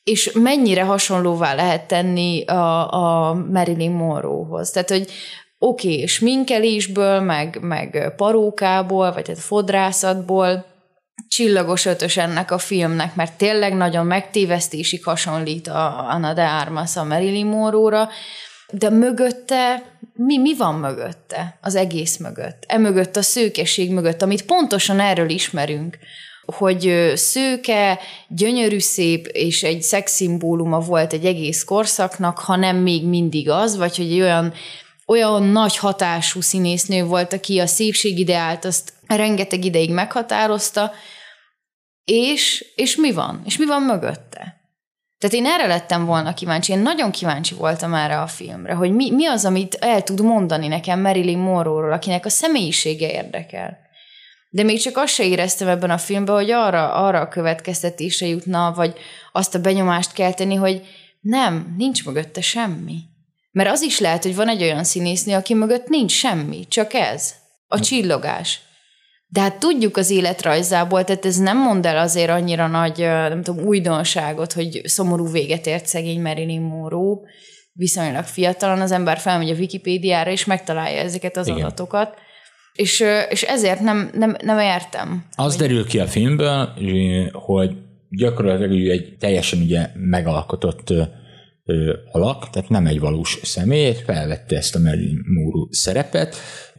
és 0.03 0.31
mennyire 0.34 0.84
hasonlóvá 0.84 1.55
lehet 1.55 1.88
tenni 1.88 2.46
a, 2.46 2.93
a 2.93 3.34
Marilyn 3.34 3.91
Monroe-hoz. 3.91 4.69
Tehát, 4.69 4.89
hogy 4.89 5.12
oké, 5.58 5.93
okay, 5.93 6.08
sminkelésből, 6.08 7.19
meg, 7.19 7.58
meg 7.62 8.13
parókából, 8.15 9.13
vagy 9.13 9.27
hát 9.27 9.39
fodrászatból 9.39 10.65
csillagos 11.27 11.86
ötös 11.86 12.17
ennek 12.17 12.51
a 12.51 12.58
filmnek, 12.58 13.15
mert 13.15 13.38
tényleg 13.38 13.74
nagyon 13.74 14.05
megtévesztésig 14.05 15.03
hasonlít 15.03 15.67
a 15.67 16.08
Anna 16.10 16.34
de 16.34 16.46
Armas 16.46 16.96
a 16.96 17.03
Marilyn 17.03 17.46
Monroe-ra, 17.46 18.10
de 18.71 18.89
mögötte, 18.89 19.83
mi, 20.13 20.38
mi 20.38 20.55
van 20.55 20.75
mögötte, 20.75 21.57
az 21.61 21.75
egész 21.75 22.17
mögött? 22.17 22.63
E 22.67 22.77
mögött 22.77 23.15
a 23.15 23.21
szőkeség 23.21 23.91
mögött, 23.91 24.21
amit 24.21 24.45
pontosan 24.45 24.99
erről 24.99 25.29
ismerünk, 25.29 25.97
hogy 26.45 27.11
szőke, 27.15 27.99
gyönyörű 28.27 28.79
szép, 28.79 29.25
és 29.25 29.63
egy 29.63 29.81
szexszimbóluma 29.81 30.79
volt 30.79 31.13
egy 31.13 31.25
egész 31.25 31.63
korszaknak, 31.63 32.38
ha 32.38 32.55
nem 32.55 32.77
még 32.77 33.05
mindig 33.05 33.49
az, 33.49 33.77
vagy 33.77 33.97
hogy 33.97 34.19
olyan, 34.19 34.53
olyan 35.05 35.43
nagy 35.43 35.77
hatású 35.77 36.41
színésznő 36.41 37.03
volt, 37.03 37.33
aki 37.33 37.59
a 37.59 37.67
szépségideált 37.67 38.65
azt 38.65 38.93
rengeteg 39.07 39.65
ideig 39.65 39.91
meghatározta, 39.91 40.91
és, 42.03 42.65
és 42.75 42.95
mi 42.95 43.11
van? 43.11 43.41
És 43.45 43.57
mi 43.57 43.65
van 43.65 43.81
mögötte? 43.81 44.59
Tehát 45.19 45.35
én 45.35 45.45
erre 45.45 45.67
lettem 45.67 46.05
volna 46.05 46.33
kíváncsi, 46.33 46.71
én 46.71 46.79
nagyon 46.79 47.11
kíváncsi 47.11 47.53
voltam 47.55 47.93
erre 47.93 48.21
a 48.21 48.27
filmre, 48.27 48.73
hogy 48.73 48.91
mi, 48.91 49.11
mi 49.11 49.25
az, 49.25 49.45
amit 49.45 49.73
el 49.75 50.03
tud 50.03 50.21
mondani 50.21 50.67
nekem 50.67 51.01
Marilyn 51.01 51.38
Monroe-ról, 51.38 51.91
akinek 51.91 52.25
a 52.25 52.29
személyisége 52.29 53.11
érdekel. 53.11 53.77
De 54.49 54.63
még 54.63 54.81
csak 54.81 54.97
azt 54.97 55.13
se 55.13 55.23
éreztem 55.23 55.67
ebben 55.67 55.89
a 55.89 55.97
filmben, 55.97 56.35
hogy 56.35 56.51
arra, 56.51 56.93
arra 56.93 57.19
a 57.19 57.27
következtetése 57.27 58.25
jutna, 58.25 58.73
vagy 58.75 58.93
azt 59.31 59.55
a 59.55 59.61
benyomást 59.61 60.13
kell 60.13 60.33
tenni, 60.33 60.55
hogy 60.55 60.88
nem, 61.21 61.75
nincs 61.77 62.05
mögötte 62.05 62.41
semmi. 62.41 62.97
Mert 63.51 63.69
az 63.69 63.81
is 63.81 63.99
lehet, 63.99 64.23
hogy 64.23 64.35
van 64.35 64.49
egy 64.49 64.61
olyan 64.61 64.83
színésznő, 64.83 65.35
aki 65.35 65.53
mögött 65.53 65.88
nincs 65.88 66.11
semmi, 66.11 66.67
csak 66.67 66.93
ez, 66.93 67.33
a 67.67 67.79
csillogás. 67.79 68.59
De 69.31 69.41
hát 69.41 69.59
tudjuk 69.59 69.98
az 69.98 70.09
életrajzából, 70.09 71.03
tehát 71.03 71.25
ez 71.25 71.38
nem 71.38 71.57
mond 71.57 71.86
el 71.86 71.98
azért 71.98 72.29
annyira 72.29 72.67
nagy, 72.67 72.98
nem 73.00 73.43
tudom, 73.43 73.65
újdonságot, 73.65 74.53
hogy 74.53 74.81
szomorú 74.83 75.31
véget 75.31 75.65
ért 75.65 75.86
szegény 75.86 76.21
Marilyn 76.21 76.62
Monroe, 76.62 77.17
viszonylag 77.74 78.24
fiatalan, 78.24 78.81
az 78.81 78.91
ember 78.91 79.17
felmegy 79.17 79.50
a 79.50 79.55
Wikipédiára, 79.55 80.31
és 80.31 80.45
megtalálja 80.45 81.00
ezeket 81.00 81.38
az 81.38 81.48
Igen. 81.48 81.59
adatokat. 81.59 82.17
És, 82.74 83.03
és 83.29 83.41
ezért 83.41 83.79
nem, 83.79 84.09
nem, 84.13 84.36
nem 84.43 84.59
értem. 84.59 85.25
Az 85.36 85.55
hogy... 85.55 85.67
derül 85.67 85.86
ki 85.86 86.00
a 86.00 86.07
filmből, 86.07 86.74
hogy 87.31 87.75
gyakorlatilag 88.09 88.88
egy 88.88 89.17
teljesen 89.19 89.62
ugye 89.62 89.89
megalkotott 89.93 90.93
alak, 92.12 92.50
tehát 92.50 92.69
nem 92.69 92.86
egy 92.86 93.00
valós 93.00 93.39
személy, 93.43 93.93
felvette 94.05 94.55
ezt 94.55 94.75
a 94.75 94.79
Marilyn 94.79 95.21
Monroe 95.25 95.67
szerepet, 95.69 96.36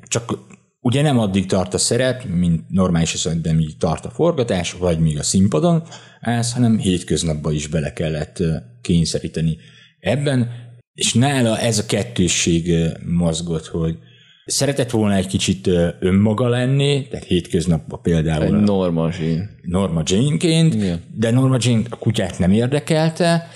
csak 0.09 0.39
ugye 0.81 1.03
nem 1.03 1.19
addig 1.19 1.47
tart 1.47 1.75
a 1.75 1.79
szerep, 1.79 2.25
mint 2.25 2.65
normális 2.69 3.15
esetben 3.15 3.61
így 3.61 3.77
tart 3.79 4.05
a 4.05 4.11
forgatás, 4.11 4.73
vagy 4.73 4.99
még 4.99 5.19
a 5.19 5.23
színpadon 5.23 5.83
állsz, 6.21 6.53
hanem 6.53 6.79
hétköznapban 6.79 7.55
is 7.55 7.67
bele 7.67 7.93
kellett 7.93 8.43
kényszeríteni 8.81 9.57
ebben, 10.01 10.51
és 10.95 11.15
nála 11.15 11.59
ez 11.59 11.79
a 11.79 11.87
kettősség 11.87 12.73
mozgott, 13.07 13.67
hogy 13.67 13.99
szeretett 14.47 14.91
volna 14.91 15.15
egy 15.15 15.27
kicsit 15.27 15.71
önmaga 16.01 16.49
lenni, 16.49 17.09
tehát 17.09 17.27
hétköznapban 17.27 18.03
például 18.03 18.45
Egy 18.45 18.51
Norma 18.53 19.11
Jean. 19.19 19.49
Norma 19.63 20.03
Jane-ként, 20.05 20.75
Igen. 20.75 21.01
de 21.15 21.31
Norma 21.31 21.57
Jane 21.61 21.83
a 21.91 21.97
kutyát 21.97 22.39
nem 22.39 22.53
érdekelte, 22.53 23.49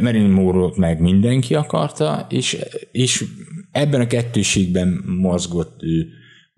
Marilyn 0.00 0.30
monroe 0.30 0.72
meg 0.76 1.00
mindenki 1.00 1.54
akarta, 1.54 2.26
és, 2.30 2.58
és 2.92 3.24
ebben 3.72 4.00
a 4.00 4.06
kettőségben 4.06 5.04
mozgott 5.20 5.82
ő 5.82 6.06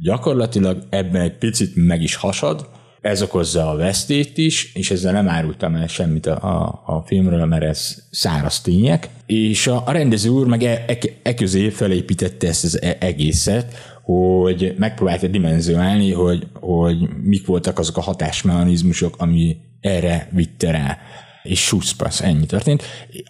gyakorlatilag, 0.02 0.83
ebben 0.90 1.23
egy 1.23 1.38
picit 1.38 1.73
meg 1.75 2.02
is 2.02 2.14
hasad, 2.14 2.69
ez 3.00 3.23
okozza 3.23 3.71
a 3.71 3.76
vesztét 3.76 4.38
is, 4.38 4.75
és 4.75 4.90
ezzel 4.90 5.12
nem 5.12 5.28
árultam 5.28 5.75
el 5.75 5.87
semmit 5.87 6.26
a, 6.26 6.42
a, 6.42 6.83
a 6.87 7.02
filmről, 7.07 7.45
mert 7.45 7.62
ez 7.62 7.97
száraz 8.11 8.61
tények. 8.61 9.09
És 9.26 9.66
a, 9.66 9.83
a 9.87 9.92
rendező 9.92 10.28
úr 10.28 10.47
meg 10.47 10.62
e, 10.62 10.85
e, 10.87 10.99
e 11.23 11.71
felépítette 11.71 12.49
ezt 12.49 12.64
az 12.64 12.83
e- 12.83 12.97
egészet, 13.00 13.75
hogy 14.02 14.75
megpróbálta 14.78 15.26
dimenziálni, 15.26 16.12
hogy, 16.12 16.47
hogy 16.52 16.97
mik 17.23 17.47
voltak 17.47 17.78
azok 17.78 17.97
a 17.97 18.00
hatásmechanizmusok, 18.00 19.14
ami 19.19 19.57
erre 19.80 20.28
vitte 20.33 20.71
rá. 20.71 20.99
És 21.42 21.64
suszpasz, 21.64 22.21
ennyi 22.21 22.47
történt. 22.47 22.83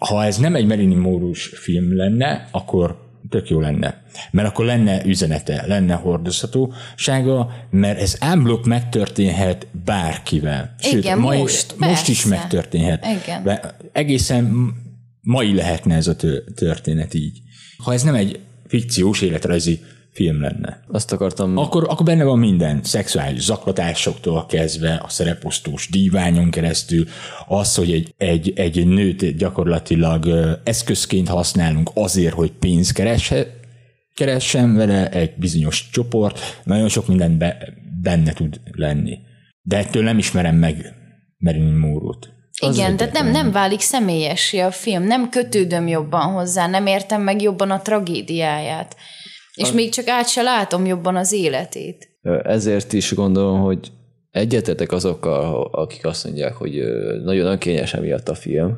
Ha 0.07 0.23
ez 0.23 0.37
nem 0.37 0.55
egy 0.55 0.65
Marilyn 0.65 0.97
monroe 0.97 1.33
film 1.53 1.95
lenne, 1.95 2.47
akkor 2.51 3.10
tök 3.31 3.49
jó 3.49 3.59
lenne. 3.59 4.01
Mert 4.31 4.47
akkor 4.47 4.65
lenne 4.65 5.05
üzenete, 5.05 5.63
lenne 5.67 5.93
hordozhatósága, 5.93 7.51
mert 7.69 7.99
ez 7.99 8.15
ámblok 8.19 8.65
megtörténhet 8.65 9.67
bárkivel. 9.85 10.75
Igen, 10.91 11.19
mai, 11.19 11.37
most, 11.37 11.75
most 11.77 12.07
is 12.07 12.21
persze. 12.21 12.35
megtörténhet. 12.35 13.05
Igen. 13.23 13.43
De 13.43 13.75
egészen 13.91 14.73
mai 15.21 15.55
lehetne 15.55 15.95
ez 15.95 16.07
a 16.07 16.15
tö- 16.15 16.53
történet 16.55 17.13
így. 17.13 17.41
Ha 17.77 17.93
ez 17.93 18.03
nem 18.03 18.15
egy 18.15 18.39
fikciós 18.67 19.21
életrajzi 19.21 19.81
film 20.11 20.41
lenne. 20.41 20.79
Azt 20.87 21.11
akartam, 21.11 21.57
Akkor, 21.57 21.85
akkor 21.89 22.05
benne 22.05 22.23
van 22.23 22.39
minden, 22.39 22.83
szexuális 22.83 23.41
zaklatásoktól 23.41 24.45
kezdve, 24.45 25.01
a 25.05 25.09
szereposztós 25.09 25.89
díványon 25.89 26.51
keresztül, 26.51 27.05
az, 27.47 27.75
hogy 27.75 27.91
egy, 27.91 28.13
egy, 28.17 28.53
egy 28.55 28.87
nőt 28.87 29.37
gyakorlatilag 29.37 30.27
eszközként 30.63 31.27
használunk 31.27 31.91
azért, 31.93 32.33
hogy 32.33 32.51
pénzt 32.51 32.93
keresse, 32.93 33.47
keressen 34.15 34.75
vele 34.75 35.09
egy 35.09 35.33
bizonyos 35.35 35.89
csoport, 35.91 36.61
nagyon 36.63 36.89
sok 36.89 37.07
minden 37.07 37.37
be, 37.37 37.57
benne 38.01 38.33
tud 38.33 38.59
lenni. 38.71 39.19
De 39.61 39.77
ettől 39.77 40.03
nem 40.03 40.17
ismerem 40.17 40.55
meg 40.55 40.93
Marilyn 41.37 41.73
Monroe-t. 41.73 42.29
Igen, 42.69 42.97
tehát 42.97 43.13
nem, 43.13 43.27
nem 43.27 43.51
válik 43.51 43.79
személyessé 43.79 44.59
a 44.59 44.71
film, 44.71 45.03
nem 45.03 45.29
kötődöm 45.29 45.87
jobban 45.87 46.31
hozzá, 46.31 46.67
nem 46.67 46.85
értem 46.85 47.21
meg 47.21 47.41
jobban 47.41 47.71
a 47.71 47.81
tragédiáját. 47.81 48.95
És 49.61 49.71
még 49.71 49.89
csak 49.89 50.07
át 50.07 50.27
se 50.27 50.41
látom 50.41 50.85
jobban 50.85 51.15
az 51.15 51.31
életét. 51.31 52.09
ezért 52.43 52.93
is 52.93 53.13
gondolom, 53.13 53.59
hogy 53.61 53.91
egyetetek 54.31 54.91
azokkal, 54.91 55.69
akik 55.71 56.05
azt 56.05 56.23
mondják, 56.23 56.53
hogy 56.53 56.81
nagyon 57.23 57.45
önkényes 57.45 57.93
emiatt 57.93 58.29
a 58.29 58.35
film, 58.35 58.77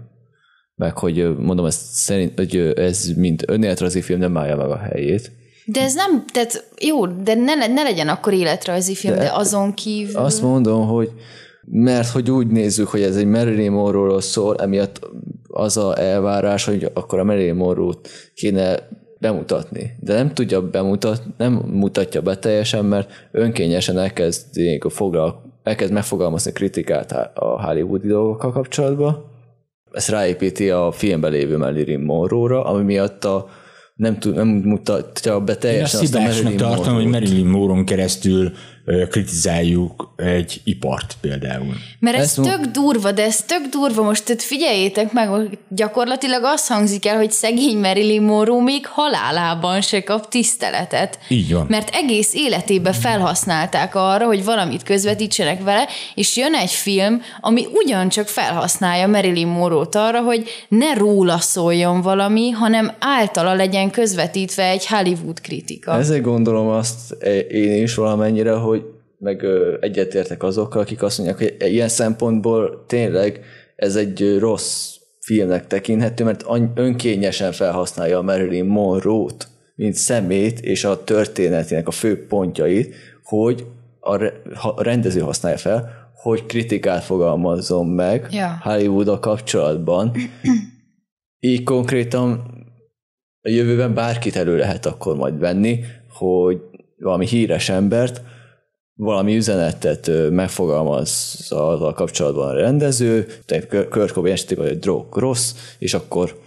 meg 0.76 0.98
hogy 0.98 1.38
mondom, 1.38 1.66
ez 1.66 1.80
szerint, 1.92 2.38
hogy 2.38 2.58
ez 2.76 3.08
mint 3.16 3.44
önéletrajzi 3.48 4.02
film 4.02 4.20
nem 4.20 4.38
állja 4.38 4.56
meg 4.56 4.70
a 4.70 4.78
helyét. 4.78 5.32
De 5.66 5.82
ez 5.82 5.94
nem, 5.94 6.26
tehát 6.34 6.70
jó, 6.80 7.08
de 7.08 7.34
ne, 7.34 7.68
ne 7.68 7.84
legyen 7.84 8.08
akkor 8.08 8.34
életrajzi 8.34 8.96
film, 8.96 9.16
de, 9.16 9.20
de 9.20 9.32
azon 9.34 9.74
kívül... 9.74 10.18
Azt 10.18 10.42
mondom, 10.42 10.88
hogy 10.88 11.12
mert 11.66 12.08
hogy 12.08 12.32
úgy 12.32 12.48
nézzük, 12.48 12.88
hogy 12.88 13.02
ez 13.02 13.16
egy 13.16 13.26
Marilyn 13.26 13.72
Monroe-ról 13.72 14.22
szól, 14.22 14.56
emiatt 14.56 15.00
az 15.48 15.78
a 15.78 16.00
elvárás, 16.00 16.66
hogy 16.66 16.90
akkor 16.94 17.20
a 17.20 17.24
Marilyn 17.24 17.56
Monroe-t 17.56 18.10
kéne 18.36 18.88
bemutatni. 19.24 19.96
De 20.00 20.14
nem 20.14 20.34
tudja 20.34 20.70
bemutatni, 20.70 21.34
nem 21.38 21.54
mutatja 21.54 22.22
be 22.22 22.36
teljesen, 22.36 22.86
mert 22.86 23.12
önkényesen 23.32 23.98
elkezd, 23.98 24.46
foglal, 24.88 25.42
elkezd 25.64 25.94
megfogalmazni 25.94 26.52
kritikát 26.52 27.12
a 27.34 27.66
hollywoodi 27.66 28.08
dolgokkal 28.08 28.52
kapcsolatban. 28.52 29.32
Ezt 29.92 30.10
ráépíti 30.10 30.70
a 30.70 30.92
filmben 30.92 31.32
lévő 31.32 31.58
Marilyn 31.58 32.00
Monroe-ra, 32.00 32.64
ami 32.64 32.84
miatt 32.84 33.26
a, 33.26 33.50
nem, 33.96 34.20
tud, 34.20 34.36
nem 34.36 34.48
mutatja 34.48 35.40
be 35.40 35.54
Én 35.54 35.60
teljesen 35.60 36.00
azt 36.00 36.16
azt 36.16 36.16
a 36.16 36.20
Marilyn 36.20 36.58
tartom, 36.58 36.94
hogy. 36.94 37.06
Marilyn 37.06 37.46
Monroe-n 37.46 37.86
keresztül 37.86 38.52
kritizáljuk 39.10 40.14
egy 40.16 40.62
ipart 40.64 41.16
például. 41.22 41.74
Mert 42.00 42.18
ez 42.18 42.24
Ezt 42.24 42.42
tök 42.42 42.66
durva, 42.66 43.12
de 43.12 43.24
ez 43.24 43.42
tök 43.42 43.66
durva, 43.72 44.04
most 44.04 44.26
tehát 44.26 44.44
figyeljétek 44.44 45.12
meg, 45.12 45.28
hogy 45.28 45.58
gyakorlatilag 45.68 46.44
azt 46.44 46.68
hangzik 46.68 47.06
el, 47.06 47.18
hogy 47.18 47.32
szegény 47.32 47.78
Marilyn 47.78 48.22
Monroe 48.22 48.64
még 48.64 48.86
halálában 48.86 49.82
se 49.82 50.04
kap 50.04 50.30
tiszteletet. 50.30 51.20
Így 51.28 51.54
van. 51.54 51.66
Mert 51.70 51.90
egész 51.96 52.34
életében 52.34 52.94
felhasználták 52.94 53.96
arra, 53.96 54.26
hogy 54.26 54.44
valamit 54.44 54.84
közvetítsenek 54.84 55.64
vele, 55.64 55.88
és 56.16 56.38
jön 56.38 56.54
egy 56.54 56.72
film, 56.72 57.22
ami 57.42 57.68
ugyancsak 57.74 58.28
felhasználja 58.28 59.08
Marilyn 59.08 59.48
Monroe-t 59.48 59.96
arra, 59.96 60.22
hogy 60.22 60.50
ne 60.68 60.94
róla 60.94 61.38
szóljon 61.38 62.02
valami, 62.02 62.50
hanem 62.50 62.92
általa 63.00 63.54
legyen 63.54 63.92
közvetítve 63.92 64.64
egy 64.64 64.88
Hollywood 64.88 65.42
kritika. 65.42 65.94
Ezért 65.94 66.22
gondolom 66.22 66.68
azt 66.68 67.16
e, 67.20 67.38
én 67.40 67.84
is 67.84 67.96
valamennyire, 67.96 68.52
hogy 68.52 68.73
meg 69.24 69.46
egyetértek 69.80 70.44
azokkal, 70.44 70.82
akik 70.82 71.04
azt 71.04 71.18
mondják, 71.18 71.38
hogy 71.38 71.72
ilyen 71.72 71.88
szempontból 71.88 72.84
tényleg 72.88 73.40
ez 73.76 73.96
egy 73.96 74.38
rossz 74.40 74.96
filmnek 75.20 75.68
tekinthető, 75.68 76.24
mert 76.24 76.46
önkényesen 76.76 77.52
felhasználja 77.52 78.18
a 78.18 78.22
Marilyn 78.22 78.66
Monroe-t, 78.66 79.48
mint 79.76 79.94
szemét 79.94 80.60
és 80.60 80.84
a 80.84 81.04
történetének 81.04 81.88
a 81.88 81.92
fő 81.92 82.26
pontjait, 82.26 82.96
hogy 83.24 83.66
a, 84.00 84.24
a 84.54 84.84
rendező 84.84 85.20
használja 85.20 85.58
fel, 85.58 86.12
hogy 86.16 86.46
kritikát 86.46 87.04
fogalmazzon 87.04 87.88
meg 87.88 88.28
Ja. 88.32 88.60
Hollywood-a 88.62 89.20
kapcsolatban. 89.20 90.12
Így 91.40 91.64
konkrétan 91.64 92.44
a 93.42 93.50
jövőben 93.50 93.94
bárkit 93.94 94.36
elő 94.36 94.58
lehet 94.58 94.86
akkor 94.86 95.16
majd 95.16 95.40
venni, 95.40 95.80
hogy 96.10 96.62
valami 96.98 97.28
híres 97.28 97.70
embert, 97.70 98.22
valami 98.96 99.36
üzenetet 99.36 100.12
megfogalmaz 100.30 101.38
azzal 101.50 101.94
kapcsolatban 101.94 102.50
a 102.50 102.60
rendező, 102.60 103.28
tehát 103.46 103.88
Kurt 103.90 104.12
Cobain 104.12 104.34
esetében, 104.34 104.68
hogy 104.68 104.80
drog 104.80 105.18
rossz, 105.18 105.54
és 105.80 105.94
akkor, 105.94 106.40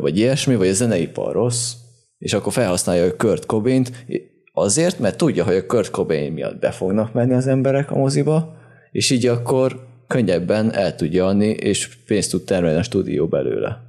vagy 0.00 0.18
ilyesmi, 0.18 0.54
vagy 0.54 0.68
a 0.68 0.72
zeneipar 0.72 1.32
rossz, 1.32 1.72
és 2.18 2.32
akkor 2.32 2.52
felhasználja 2.52 3.04
a 3.04 3.16
Kurt 3.16 3.46
Cobaint 3.46 4.06
azért, 4.52 4.98
mert 4.98 5.16
tudja, 5.16 5.44
hogy 5.44 5.54
a 5.54 5.66
Kurt 5.66 5.90
Cobain 5.90 6.32
miatt 6.32 6.58
be 6.58 6.70
fognak 6.70 7.12
menni 7.12 7.34
az 7.34 7.46
emberek 7.46 7.90
a 7.90 7.96
moziba, 7.96 8.56
és 8.90 9.10
így 9.10 9.26
akkor 9.26 9.86
könnyebben 10.06 10.74
el 10.74 10.94
tudja 10.94 11.26
adni, 11.26 11.48
és 11.48 11.96
pénzt 12.06 12.30
tud 12.30 12.44
termelni 12.44 12.78
a 12.78 12.82
stúdió 12.82 13.26
belőle. 13.26 13.85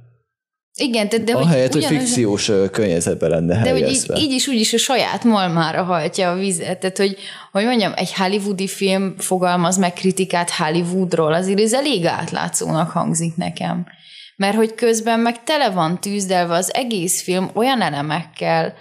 Igen, 0.80 1.08
de, 1.08 1.18
de 1.18 1.32
Ahelyett, 1.32 1.72
hogy 1.72 1.84
ugyanaz- 1.84 2.04
fikciós 2.04 2.48
ö, 2.48 2.70
környezetben 2.70 3.30
lenne 3.30 3.62
De 3.62 3.70
hogy 3.70 3.88
így, 3.88 4.12
így 4.16 4.32
is 4.32 4.46
úgy 4.46 4.60
is 4.60 4.72
a 4.72 4.78
saját 4.78 5.24
malmára 5.24 5.82
hajtja 5.82 6.30
a 6.30 6.34
vizet. 6.34 6.78
Tehát, 6.78 6.98
hogy, 6.98 7.16
hogy 7.52 7.64
mondjam, 7.64 7.92
egy 7.96 8.14
hollywoodi 8.14 8.68
film 8.68 9.14
fogalmaz 9.18 9.76
meg 9.76 9.92
kritikát 9.92 10.50
Hollywoodról, 10.50 11.32
azért 11.32 11.60
ez 11.60 11.72
elég 11.72 12.04
átlátszónak 12.04 12.90
hangzik 12.90 13.36
nekem. 13.36 13.86
Mert 14.36 14.56
hogy 14.56 14.74
közben 14.74 15.20
meg 15.20 15.44
tele 15.44 15.70
van 15.70 16.00
tűzdelve 16.00 16.54
az 16.54 16.74
egész 16.74 17.22
film 17.22 17.50
olyan 17.54 17.82
elemekkel, 17.82 18.74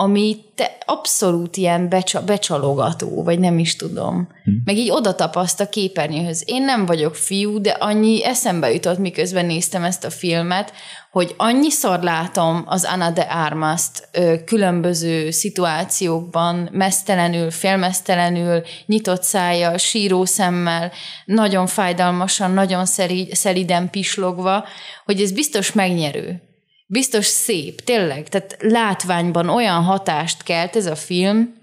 ami 0.00 0.36
te 0.54 0.78
abszolút 0.86 1.56
ilyen 1.56 1.88
becsa, 1.88 2.24
becsalogató, 2.24 3.22
vagy 3.22 3.38
nem 3.38 3.58
is 3.58 3.76
tudom. 3.76 4.28
Hm. 4.44 4.50
Meg 4.64 4.76
így 4.76 4.90
oda 4.90 5.14
tapaszt 5.14 5.60
a 5.60 5.68
képernyőhöz. 5.68 6.42
Én 6.46 6.62
nem 6.62 6.86
vagyok 6.86 7.14
fiú, 7.14 7.60
de 7.60 7.70
annyi 7.70 8.24
eszembe 8.24 8.72
jutott, 8.72 8.98
miközben 8.98 9.46
néztem 9.46 9.84
ezt 9.84 10.04
a 10.04 10.10
filmet, 10.10 10.72
hogy 11.10 11.34
annyiszor 11.36 12.02
látom 12.02 12.64
az 12.66 12.84
Ana 12.84 13.10
de 13.10 13.20
Armas-t 13.20 14.08
különböző 14.44 15.30
szituációkban, 15.30 16.68
mesztelenül, 16.72 17.50
félmesztelenül, 17.50 18.62
nyitott 18.86 19.22
szájjal, 19.22 19.76
síró 19.76 20.24
szemmel, 20.24 20.92
nagyon 21.24 21.66
fájdalmasan, 21.66 22.50
nagyon 22.50 22.86
szelíd, 22.86 23.34
szeliden 23.34 23.90
pislogva, 23.90 24.64
hogy 25.04 25.20
ez 25.20 25.32
biztos 25.32 25.72
megnyerő 25.72 26.49
biztos 26.90 27.26
szép, 27.26 27.80
tényleg, 27.80 28.28
tehát 28.28 28.56
látványban 28.60 29.48
olyan 29.48 29.82
hatást 29.82 30.42
kelt 30.42 30.76
ez 30.76 30.86
a 30.86 30.96
film, 30.96 31.54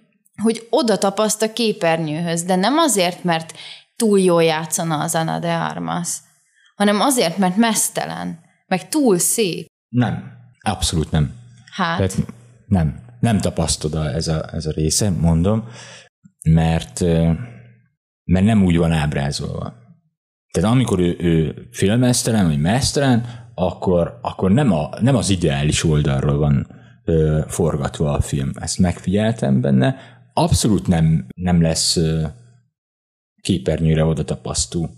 hogy 0.41 0.67
oda 0.69 0.97
tapaszt 0.97 1.41
a 1.41 1.53
képernyőhöz, 1.53 2.43
de 2.43 2.55
nem 2.55 2.77
azért, 2.77 3.23
mert 3.23 3.53
túl 3.95 4.19
jól 4.19 4.43
játszana 4.43 4.99
az 4.99 5.15
Ana 5.15 5.39
de 5.39 5.53
Armas, 5.53 6.17
hanem 6.75 7.01
azért, 7.01 7.37
mert 7.37 7.55
mesztelen, 7.55 8.39
meg 8.67 8.89
túl 8.89 9.17
szép. 9.17 9.67
Nem. 9.89 10.35
Abszolút 10.59 11.11
nem. 11.11 11.33
Hát, 11.71 11.97
Tehát 11.97 12.17
nem. 12.65 13.05
Nem 13.19 13.39
tapasztod 13.39 13.95
ez 13.95 14.27
a, 14.27 14.53
ez 14.53 14.65
a 14.65 14.71
része, 14.71 15.09
mondom, 15.09 15.67
mert, 16.49 16.99
mert 18.23 18.45
nem 18.45 18.63
úgy 18.63 18.77
van 18.77 18.91
ábrázolva. 18.91 19.73
Tehát 20.51 20.71
amikor 20.71 20.99
ő, 20.99 21.15
ő 21.19 21.67
filmesztelen, 21.71 22.47
vagy 22.47 22.59
mesztelen, 22.59 23.46
akkor, 23.59 24.19
akkor 24.21 24.51
nem, 24.51 24.71
a, 24.71 24.89
nem 25.01 25.15
az 25.15 25.29
ideális 25.29 25.83
oldalról 25.83 26.37
van 26.37 26.67
ö, 27.05 27.39
forgatva 27.47 28.11
a 28.11 28.21
film. 28.21 28.51
Ezt 28.53 28.79
megfigyeltem 28.79 29.61
benne. 29.61 29.95
Abszolút 30.33 30.87
nem, 30.87 31.25
nem 31.35 31.61
lesz 31.61 31.95
ö, 31.95 32.23
képernyőre 33.41 34.05
oda 34.05 34.23
tapasztó. 34.23 34.89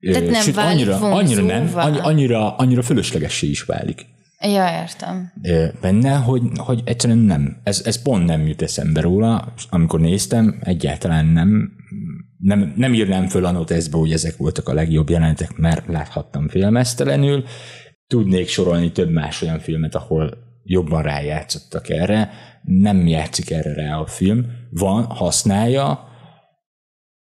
Ö, 0.00 0.12
Tehát 0.12 0.30
nem 0.30 0.52
válik 0.54 0.88
annyira, 0.88 1.10
annyira 1.10 1.42
nem, 1.42 1.70
annyira, 2.02 2.56
annyira 2.56 2.82
fölöslegessé 2.82 3.46
is 3.46 3.62
válik 3.62 4.06
ja, 4.40 4.82
értem. 4.82 5.32
benne, 5.80 6.14
hogy, 6.14 6.42
hogy 6.56 6.82
egyszerűen 6.84 7.18
nem. 7.18 7.56
Ez, 7.62 7.82
ez 7.84 8.02
pont 8.02 8.26
nem 8.26 8.46
jut 8.46 8.62
eszembe 8.62 9.00
róla. 9.00 9.52
Amikor 9.70 10.00
néztem, 10.00 10.58
egyáltalán 10.60 11.26
nem, 11.26 11.72
nem, 12.38 12.72
nem 12.76 12.94
írnám 12.94 13.28
föl 13.28 13.44
a 13.44 13.50
noteszbe, 13.50 13.98
hogy 13.98 14.12
ezek 14.12 14.36
voltak 14.36 14.68
a 14.68 14.74
legjobb 14.74 15.10
jelenetek, 15.10 15.56
mert 15.56 15.86
láthattam 15.86 16.48
filmesztelenül. 16.48 17.44
Tudnék 18.06 18.48
sorolni 18.48 18.92
több 18.92 19.10
más 19.10 19.42
olyan 19.42 19.58
filmet, 19.58 19.94
ahol 19.94 20.38
jobban 20.64 21.02
rájátszottak 21.02 21.88
erre. 21.88 22.30
Nem 22.62 23.06
játszik 23.06 23.50
erre 23.50 23.74
rá 23.74 23.98
a 23.98 24.06
film. 24.06 24.46
Van, 24.70 25.04
használja 25.04 26.08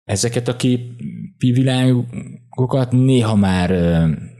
ezeket 0.03 0.47
a 0.47 0.55
képi 0.55 1.51
világokat, 1.51 2.91
néha 2.91 3.35
már 3.35 3.69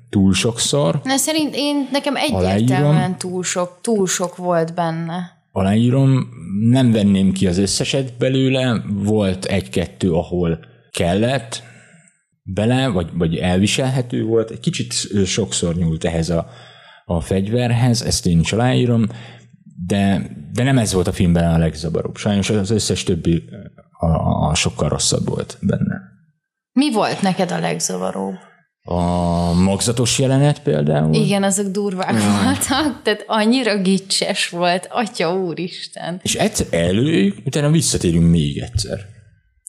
túl 0.09 0.33
sokszor, 0.33 0.99
Na, 1.03 1.17
szerint 1.17 1.55
én, 1.55 1.87
nekem 1.91 2.15
egyértelműen 2.15 3.17
túl 3.17 3.43
sok, 3.43 3.77
túl 3.81 4.07
sok 4.07 4.35
volt 4.35 4.73
benne. 4.73 5.31
aláírom, 5.51 6.29
nem 6.69 6.91
venném 6.91 7.31
ki 7.31 7.47
az 7.47 7.57
összeset 7.57 8.17
belőle, 8.17 8.83
volt 8.89 9.45
egy-kettő, 9.45 10.11
ahol 10.11 10.59
kellett 10.91 11.63
bele, 12.53 12.87
vagy, 12.87 13.09
vagy 13.13 13.35
elviselhető 13.35 14.23
volt, 14.23 14.49
egy 14.49 14.59
kicsit 14.59 14.93
sokszor 15.25 15.75
nyúlt 15.75 16.03
ehhez 16.03 16.29
a, 16.29 16.49
a 17.05 17.21
fegyverhez, 17.21 18.01
ezt 18.01 18.25
én 18.25 18.39
is 18.39 18.53
aláírom, 18.53 19.07
de, 19.85 20.29
de 20.53 20.63
nem 20.63 20.77
ez 20.77 20.93
volt 20.93 21.07
a 21.07 21.11
filmben 21.11 21.53
a 21.53 21.57
legzavaróbb. 21.57 22.17
Sajnos 22.17 22.49
az 22.49 22.69
összes 22.69 23.03
többi 23.03 23.43
a, 23.91 24.05
a, 24.05 24.49
a 24.49 24.55
sokkal 24.55 24.89
rosszabb 24.89 25.27
volt 25.29 25.57
benne. 25.61 26.01
Mi 26.71 26.91
volt 26.91 27.21
neked 27.21 27.51
a 27.51 27.59
legzavaróbb? 27.59 28.35
A 28.81 29.53
magzatos 29.53 30.19
jelenet 30.19 30.61
például. 30.61 31.13
Igen, 31.13 31.43
azok 31.43 31.67
durvák 31.67 32.11
voltak, 32.11 33.01
tehát 33.03 33.23
annyira 33.27 33.81
gicses 33.81 34.49
volt, 34.49 34.87
atya 34.91 35.35
úristen. 35.35 36.19
És 36.23 36.35
egyszer 36.35 36.67
előjük, 36.71 37.37
utána 37.45 37.69
visszatérünk 37.69 38.29
még 38.29 38.57
egyszer. 38.57 38.99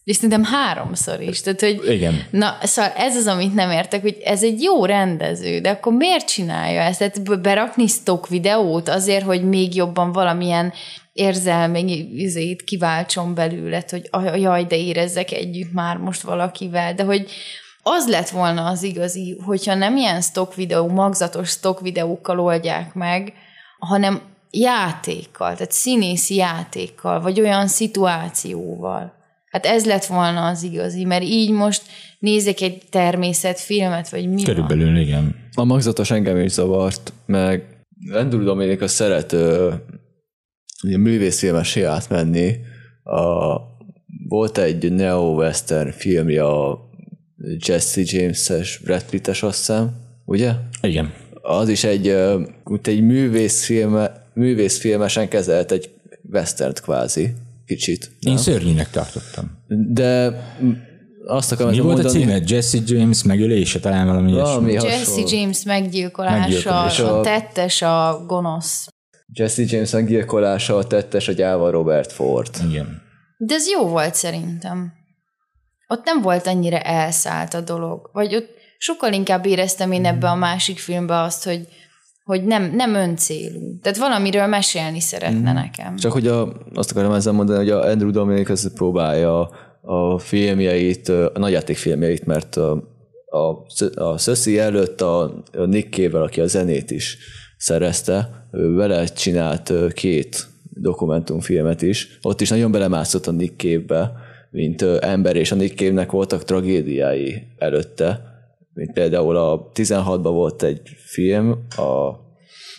És 0.08 0.16
szerintem 0.16 0.44
háromszor 0.44 1.20
is. 1.20 1.40
Tehát, 1.40 1.60
hogy 1.60 1.80
Igen. 1.90 2.26
Na, 2.30 2.58
szóval 2.62 2.90
ez 2.96 3.16
az, 3.16 3.26
amit 3.26 3.54
nem 3.54 3.70
értek, 3.70 4.00
hogy 4.00 4.16
ez 4.24 4.42
egy 4.42 4.62
jó 4.62 4.84
rendező, 4.84 5.58
de 5.58 5.70
akkor 5.70 5.92
miért 5.92 6.28
csinálja 6.28 6.80
ezt? 6.80 6.98
Tehát 6.98 7.40
berakni 7.40 7.86
stock 7.86 8.28
videót 8.28 8.88
azért, 8.88 9.24
hogy 9.24 9.48
még 9.48 9.74
jobban 9.74 10.12
valamilyen 10.12 10.72
érzelmi 11.12 12.08
izét 12.14 12.62
kiváltson 12.62 13.34
belőle, 13.34 13.84
hogy 13.90 14.40
jaj, 14.40 14.64
de 14.64 14.76
érezzek 14.76 15.32
együtt 15.32 15.72
már 15.72 15.96
most 15.96 16.20
valakivel, 16.20 16.94
de 16.94 17.02
hogy 17.02 17.30
az 17.82 18.08
lett 18.08 18.28
volna 18.28 18.64
az 18.64 18.82
igazi, 18.82 19.40
hogyha 19.44 19.74
nem 19.74 19.96
ilyen 19.96 20.20
stock 20.20 20.54
videó, 20.54 20.86
magzatos 20.86 21.48
stock 21.48 21.80
videókkal 21.80 22.40
oldják 22.40 22.94
meg, 22.94 23.32
hanem 23.78 24.20
játékkal, 24.50 25.54
tehát 25.54 25.72
színészi 25.72 26.34
játékkal, 26.34 27.20
vagy 27.20 27.40
olyan 27.40 27.66
szituációval. 27.66 29.16
Hát 29.50 29.66
ez 29.66 29.86
lett 29.86 30.04
volna 30.04 30.46
az 30.46 30.62
igazi, 30.62 31.04
mert 31.04 31.22
így 31.22 31.50
most 31.50 31.82
nézek 32.18 32.60
egy 32.60 32.82
természetfilmet, 32.90 34.08
vagy 34.08 34.28
mi 34.28 34.34
van. 34.34 34.44
Körülbelül 34.44 34.96
igen. 34.96 35.34
A 35.54 35.64
magzatos 35.64 36.10
engem 36.10 36.38
is 36.38 36.50
zavart, 36.50 37.12
meg 37.26 37.62
Andrew 38.12 38.44
Dominik 38.44 38.80
a 38.82 38.88
szeret 38.88 39.32
ö, 39.32 39.74
ilyen 40.82 41.00
művészfilmesé 41.00 41.82
átmenni. 41.82 42.56
A, 43.02 43.56
volt 44.28 44.58
egy 44.58 44.92
neo-western 44.92 45.90
filmje 45.90 46.44
a 46.44 46.78
Jesse 47.66 48.00
James-es, 48.04 48.78
Brad 48.84 49.04
Pitt-es 49.10 49.42
azt 49.42 49.58
hiszem, 49.58 49.90
ugye? 50.24 50.52
Igen. 50.82 51.12
Az 51.42 51.68
is 51.68 51.84
egy, 51.84 52.14
úgy 52.64 52.80
egy 52.82 53.00
művészfilme, 53.00 54.30
művészfilmesen 54.34 55.28
kezelt 55.28 55.72
egy 55.72 55.90
westernt 56.32 56.80
kvázi, 56.80 57.32
kicsit. 57.68 58.10
Én 58.18 58.36
szörnyűnek 58.36 58.90
tartottam. 58.90 59.50
De 59.92 60.28
mm, 60.62 60.72
azt 61.26 61.52
akarom 61.52 61.70
Mi 61.72 61.78
volt 61.78 61.98
a 61.98 62.02
mondani, 62.02 62.24
címe? 62.24 62.40
Jesse 62.46 62.78
James 62.86 63.22
megölése, 63.22 63.80
talán 63.80 64.06
valami 64.06 64.32
Valami 64.32 64.70
ilyesmi. 64.70 64.88
Jesse. 64.88 65.36
James 65.36 65.62
meggyilkolása, 65.62 66.38
Meggyilkolása. 66.38 67.18
a 67.18 67.22
tettes, 67.22 67.82
a 67.82 68.24
gonosz. 68.26 68.88
Jesse 69.32 69.62
James 69.66 69.90
meggyilkolása, 69.90 70.76
a 70.76 70.86
tettes 70.86 71.28
a 71.28 71.32
gyáva 71.32 71.70
Robert 71.70 72.12
Ford. 72.12 72.50
Igen. 72.70 73.02
De 73.38 73.54
ez 73.54 73.68
jó 73.68 73.86
volt 73.88 74.14
szerintem. 74.14 74.92
Ott 75.88 76.04
nem 76.04 76.22
volt 76.22 76.46
annyira 76.46 76.78
elszállt 76.78 77.54
a 77.54 77.60
dolog. 77.60 78.10
Vagy 78.12 78.34
ott 78.34 78.48
sokkal 78.78 79.12
inkább 79.12 79.46
éreztem 79.46 79.92
én 79.92 80.04
ebbe 80.06 80.28
a 80.28 80.34
másik 80.34 80.78
filmbe 80.78 81.20
azt, 81.20 81.44
hogy, 81.44 81.68
hogy 82.28 82.44
nem, 82.44 82.70
nem 82.74 82.94
öncélú. 82.94 83.78
Tehát 83.82 83.98
valamiről 83.98 84.46
mesélni 84.46 85.00
szeretne 85.00 85.52
nekem. 85.52 85.96
Csak 85.96 86.12
hogy 86.12 86.26
a, 86.26 86.52
azt 86.74 86.90
akarom 86.90 87.12
ezzel 87.12 87.32
mondani, 87.32 87.58
hogy 87.58 87.70
a 87.70 87.84
Andrew 87.84 88.10
Dominik 88.10 88.50
az 88.50 88.72
próbálja 88.74 89.50
a 89.80 90.18
filmjeit, 90.18 91.08
a 91.08 91.38
nagyjáték 91.38 91.76
filmjeit, 91.76 92.26
mert 92.26 92.56
a, 92.56 92.82
a, 93.26 93.66
a 94.02 94.18
Szöszi 94.18 94.58
előtt 94.58 95.00
a, 95.00 95.22
a 95.52 95.64
Nick 95.66 95.94
Cave-vel, 95.94 96.22
aki 96.22 96.40
a 96.40 96.46
zenét 96.46 96.90
is 96.90 97.18
szerezte, 97.56 98.48
ő 98.52 98.74
vele 98.74 99.04
csinált 99.04 99.72
két 99.92 100.46
dokumentumfilmet 100.70 101.82
is. 101.82 102.18
Ott 102.22 102.40
is 102.40 102.48
nagyon 102.48 102.70
belemászott 102.70 103.26
a 103.26 103.32
Nick 103.32 103.60
Cave-be, 103.60 104.12
mint 104.50 104.82
ember, 104.82 105.36
és 105.36 105.52
a 105.52 105.54
Nick 105.54 105.78
Cave-nek 105.78 106.10
voltak 106.10 106.44
tragédiái 106.44 107.42
előtte, 107.58 108.37
mint 108.78 108.92
például 108.92 109.36
a 109.36 109.70
16-ban 109.74 110.20
volt 110.22 110.62
egy 110.62 110.80
film, 111.04 111.50
a 111.76 112.12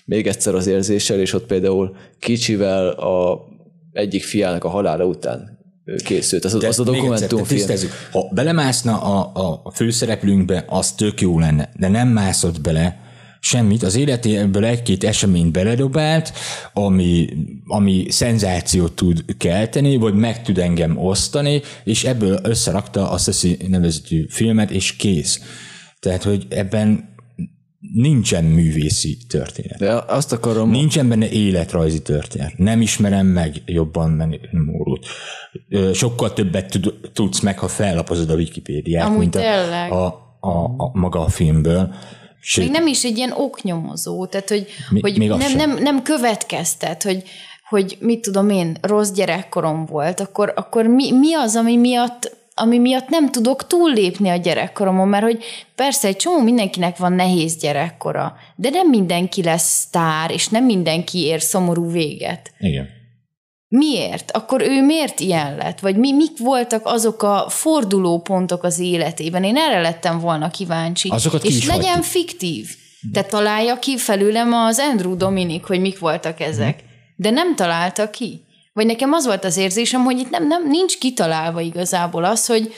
még 0.05 0.27
egyszer 0.27 0.55
az 0.55 0.67
érzéssel, 0.67 1.19
és 1.19 1.33
ott 1.33 1.45
például 1.45 1.95
kicsivel 2.19 2.89
a 2.89 3.45
egyik 3.91 4.23
fiának 4.23 4.63
a 4.63 4.69
halála 4.69 5.05
után 5.05 5.59
készült. 6.03 6.45
Az, 6.45 6.57
De 6.57 6.67
az 6.67 6.79
a 6.79 6.83
dokumentumfilm. 6.83 7.67
Ha 8.11 8.29
belemászna 8.31 9.01
a, 9.01 9.31
a, 9.33 9.61
a 9.63 9.71
főszereplőnkbe, 9.71 10.65
az 10.67 10.91
tök 10.91 11.21
jó 11.21 11.39
lenne, 11.39 11.69
de 11.77 11.87
nem 11.87 12.07
mászott 12.07 12.61
bele 12.61 12.99
semmit. 13.39 13.83
Az 13.83 13.95
életéből 13.95 14.65
egy-két 14.65 15.03
eseményt 15.03 15.51
beledobált, 15.51 16.33
ami, 16.73 17.29
ami 17.65 18.05
szenzációt 18.09 18.93
tud 18.93 19.25
kelteni, 19.37 19.95
vagy 19.95 20.13
meg 20.13 20.41
tud 20.41 20.57
engem 20.57 20.97
osztani, 20.97 21.61
és 21.83 22.03
ebből 22.03 22.39
összerakta 22.43 23.09
a 23.09 23.17
Szeszi 23.17 23.57
nevezetű 23.67 24.25
filmet, 24.29 24.71
és 24.71 24.95
kész. 24.95 25.41
Tehát, 25.99 26.23
hogy 26.23 26.45
ebben 26.49 27.17
nincsen 27.93 28.43
művészi 28.43 29.17
történet. 29.29 29.77
De 29.77 29.93
azt 29.93 30.31
akarom, 30.31 30.69
Nincsen 30.69 31.09
benne 31.09 31.29
életrajzi 31.29 32.01
történet. 32.01 32.57
Nem 32.57 32.81
ismerem 32.81 33.27
meg 33.27 33.61
jobban. 33.65 34.39
Ö, 35.69 35.93
Sokkal 35.93 36.33
többet 36.33 36.69
tud, 36.71 36.93
tudsz 37.13 37.39
meg, 37.39 37.59
ha 37.59 37.67
fellapozod 37.67 38.29
a 38.29 38.35
Wikipédiát, 38.35 39.05
Amúgy 39.05 39.19
mint 39.19 39.35
a, 39.35 39.39
tényleg. 39.39 39.91
a, 39.91 40.05
a, 40.39 40.63
a, 40.63 40.91
maga 40.93 41.19
a 41.19 41.29
filmből. 41.29 41.93
Sőt, 42.41 42.63
Még 42.63 42.73
nem 42.73 42.87
is 42.87 43.03
egy 43.03 43.17
ilyen 43.17 43.31
oknyomozó, 43.31 44.25
tehát 44.25 44.49
hogy, 44.49 44.67
Mi- 44.89 45.01
hogy 45.01 45.17
még 45.17 45.29
nem, 45.29 45.55
nem, 45.55 45.77
nem 45.81 46.01
következtet, 46.01 47.03
hogy, 47.03 47.23
hogy 47.69 47.97
mit 47.99 48.21
tudom 48.21 48.49
én, 48.49 48.77
rossz 48.81 49.11
gyerekkorom 49.11 49.85
volt, 49.85 50.19
akkor, 50.19 50.53
akkor 50.55 50.85
mi, 50.85 51.11
mi 51.11 51.33
az, 51.33 51.55
ami 51.55 51.77
miatt 51.77 52.37
ami 52.59 52.77
miatt 52.77 53.09
nem 53.09 53.31
tudok 53.31 53.67
túllépni 53.67 54.29
a 54.29 54.35
gyerekkoromon, 54.35 55.07
mert 55.07 55.23
hogy 55.23 55.43
persze 55.75 56.07
egy 56.07 56.15
csomó 56.15 56.41
mindenkinek 56.41 56.97
van 56.97 57.13
nehéz 57.13 57.57
gyerekkora, 57.57 58.35
de 58.55 58.69
nem 58.69 58.89
mindenki 58.89 59.43
lesz 59.43 59.79
sztár, 59.79 60.31
és 60.31 60.47
nem 60.47 60.65
mindenki 60.65 61.19
ér 61.19 61.41
szomorú 61.41 61.91
véget. 61.91 62.51
Igen. 62.59 62.87
Miért? 63.67 64.31
Akkor 64.31 64.61
ő 64.61 64.85
miért 64.85 65.19
ilyen 65.19 65.55
lett? 65.55 65.79
Vagy 65.79 65.95
mi, 65.95 66.11
mik 66.13 66.37
voltak 66.37 66.85
azok 66.85 67.23
a 67.23 67.45
fordulópontok 67.49 68.63
az 68.63 68.79
életében? 68.79 69.43
Én 69.43 69.57
erre 69.57 69.81
lettem 69.81 70.19
volna 70.19 70.49
kíváncsi. 70.49 71.09
Azokat 71.09 71.43
És 71.43 71.67
legyen 71.67 71.83
hagytuk. 71.83 72.03
fiktív. 72.03 72.67
Te 73.13 73.23
találja 73.23 73.79
ki 73.79 73.97
felőlem 73.97 74.53
az 74.53 74.79
Andrew 74.79 75.17
Dominik, 75.17 75.63
hogy 75.63 75.79
mik 75.79 75.99
voltak 75.99 76.39
ezek. 76.39 76.83
De 77.15 77.29
nem 77.29 77.55
találta 77.55 78.09
ki. 78.09 78.41
Vagy 78.79 78.87
nekem 78.87 79.13
az 79.13 79.25
volt 79.25 79.45
az 79.45 79.57
érzésem, 79.57 80.03
hogy 80.03 80.19
itt 80.19 80.29
nem, 80.29 80.47
nem 80.47 80.69
nincs 80.69 80.97
kitalálva 80.97 81.61
igazából 81.61 82.23
az, 82.23 82.45
hogy, 82.45 82.73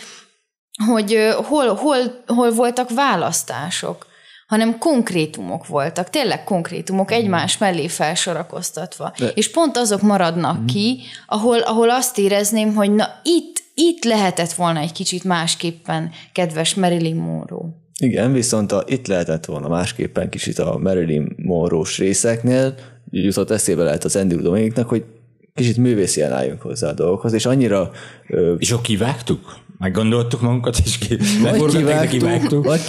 hogy 0.85 1.17
hol, 1.47 1.73
hol, 1.73 2.23
hol 2.27 2.51
voltak 2.51 2.89
választások 2.89 4.05
hanem 4.47 4.77
konkrétumok 4.77 5.67
voltak, 5.67 6.09
tényleg 6.09 6.43
konkrétumok 6.43 7.11
egymás 7.11 7.57
mellé 7.57 7.87
felsorakoztatva. 7.87 9.13
De. 9.17 9.27
És 9.27 9.51
pont 9.51 9.77
azok 9.77 10.01
maradnak 10.01 10.65
ki, 10.65 10.99
ahol, 11.27 11.59
ahol 11.59 11.89
azt 11.89 12.17
érezném, 12.17 12.73
hogy 12.75 12.91
na 12.91 13.07
itt, 13.23 13.63
itt 13.73 14.03
lehetett 14.03 14.51
volna 14.53 14.79
egy 14.79 14.91
kicsit 14.91 15.23
másképpen, 15.23 16.11
kedves 16.33 16.75
Marilyn 16.75 17.15
Monroe. 17.15 17.69
Igen, 17.99 18.33
viszont 18.33 18.71
a, 18.71 18.83
itt 18.87 19.07
lehetett 19.07 19.45
volna 19.45 19.67
másképpen 19.67 20.29
kicsit 20.29 20.59
a 20.59 20.77
Marilyn 20.77 21.35
Monroe-s 21.37 21.97
részeknél, 21.97 22.75
jutott 23.09 23.51
eszébe 23.51 23.83
lehet 23.83 24.03
az 24.03 24.15
Andy 24.15 24.35
Dominiknak, 24.35 24.89
hogy 24.89 25.03
kicsit 25.53 25.77
művészi 25.77 26.21
álljunk 26.21 26.61
hozzá 26.61 26.89
a 26.89 26.93
dolgokhoz, 26.93 27.33
és 27.33 27.45
annyira... 27.45 27.91
Ö, 28.27 28.53
és 28.53 28.71
akkor 28.71 28.83
kivágtuk? 28.83 29.59
Meggondoltuk 29.77 30.41
magunkat, 30.41 30.77
és 30.85 30.97
ki, 30.97 31.17
vagy 31.41 31.65
kivágtuk, 31.65 32.09
kivágtuk. 32.09 32.65
Vagy 32.65 32.81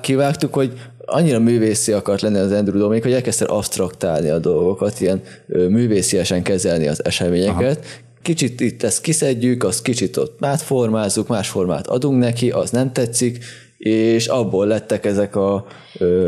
kivágtuk, 0.00 0.54
hogy 0.54 0.72
annyira 1.10 1.38
művészi 1.38 1.92
akart 1.92 2.20
lenni 2.20 2.38
az 2.38 2.52
Andrew 2.52 2.78
Dominik, 2.78 3.02
hogy 3.02 3.12
elkezdte 3.12 3.44
abstraktálni 3.44 4.28
a 4.28 4.38
dolgokat, 4.38 5.00
ilyen 5.00 5.22
művésziesen 5.46 6.42
kezelni 6.42 6.86
az 6.86 7.04
eseményeket, 7.04 7.78
Aha. 7.78 7.88
kicsit 8.22 8.60
itt 8.60 8.82
ezt 8.82 9.00
kiszedjük, 9.00 9.64
azt 9.64 9.82
kicsit 9.82 10.16
ott 10.16 10.44
átformázzuk, 10.44 11.28
más 11.28 11.48
formát 11.48 11.86
adunk 11.86 12.18
neki, 12.18 12.50
az 12.50 12.70
nem 12.70 12.92
tetszik, 12.92 13.44
és 13.80 14.26
abból 14.26 14.66
lettek 14.66 15.04
ezek 15.04 15.36
a 15.36 15.66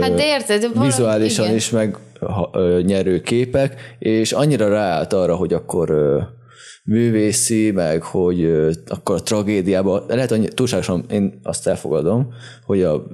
hát 0.00 0.14
de 0.14 0.26
érted, 0.26 0.66
vizuálisan 0.80 1.44
igen. 1.44 1.56
is 1.56 1.70
meg 1.70 1.96
ö, 2.52 2.80
nyerő 2.84 3.20
képek, 3.20 3.96
és 3.98 4.32
annyira 4.32 4.68
ráállt 4.68 5.12
arra, 5.12 5.34
hogy 5.34 5.52
akkor 5.52 5.90
ö, 5.90 6.20
művészi, 6.84 7.70
meg 7.70 8.02
hogy 8.02 8.42
ö, 8.42 8.70
akkor 8.86 9.16
a 9.16 9.22
tragédiába, 9.22 10.04
lehet, 10.08 10.30
hogy 10.30 10.48
túlságosan 10.54 11.04
én 11.10 11.40
azt 11.42 11.66
elfogadom, 11.66 12.32
hogy 12.64 12.82
a 12.82 13.06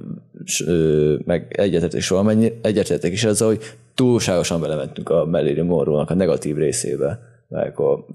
ö, 0.65 1.15
meg 1.25 1.55
egyetetek 1.57 1.99
is 1.99 2.07
valamennyi, 2.07 2.53
egyetetek 2.61 3.11
is 3.11 3.23
azzal, 3.23 3.47
hogy 3.47 3.63
túlságosan 3.95 4.61
belementünk 4.61 5.09
a 5.09 5.25
Marilyn 5.25 5.65
monroe 5.65 6.03
a 6.07 6.13
negatív 6.13 6.55
részébe 6.55 7.19
meg 7.49 7.79
a 7.79 8.05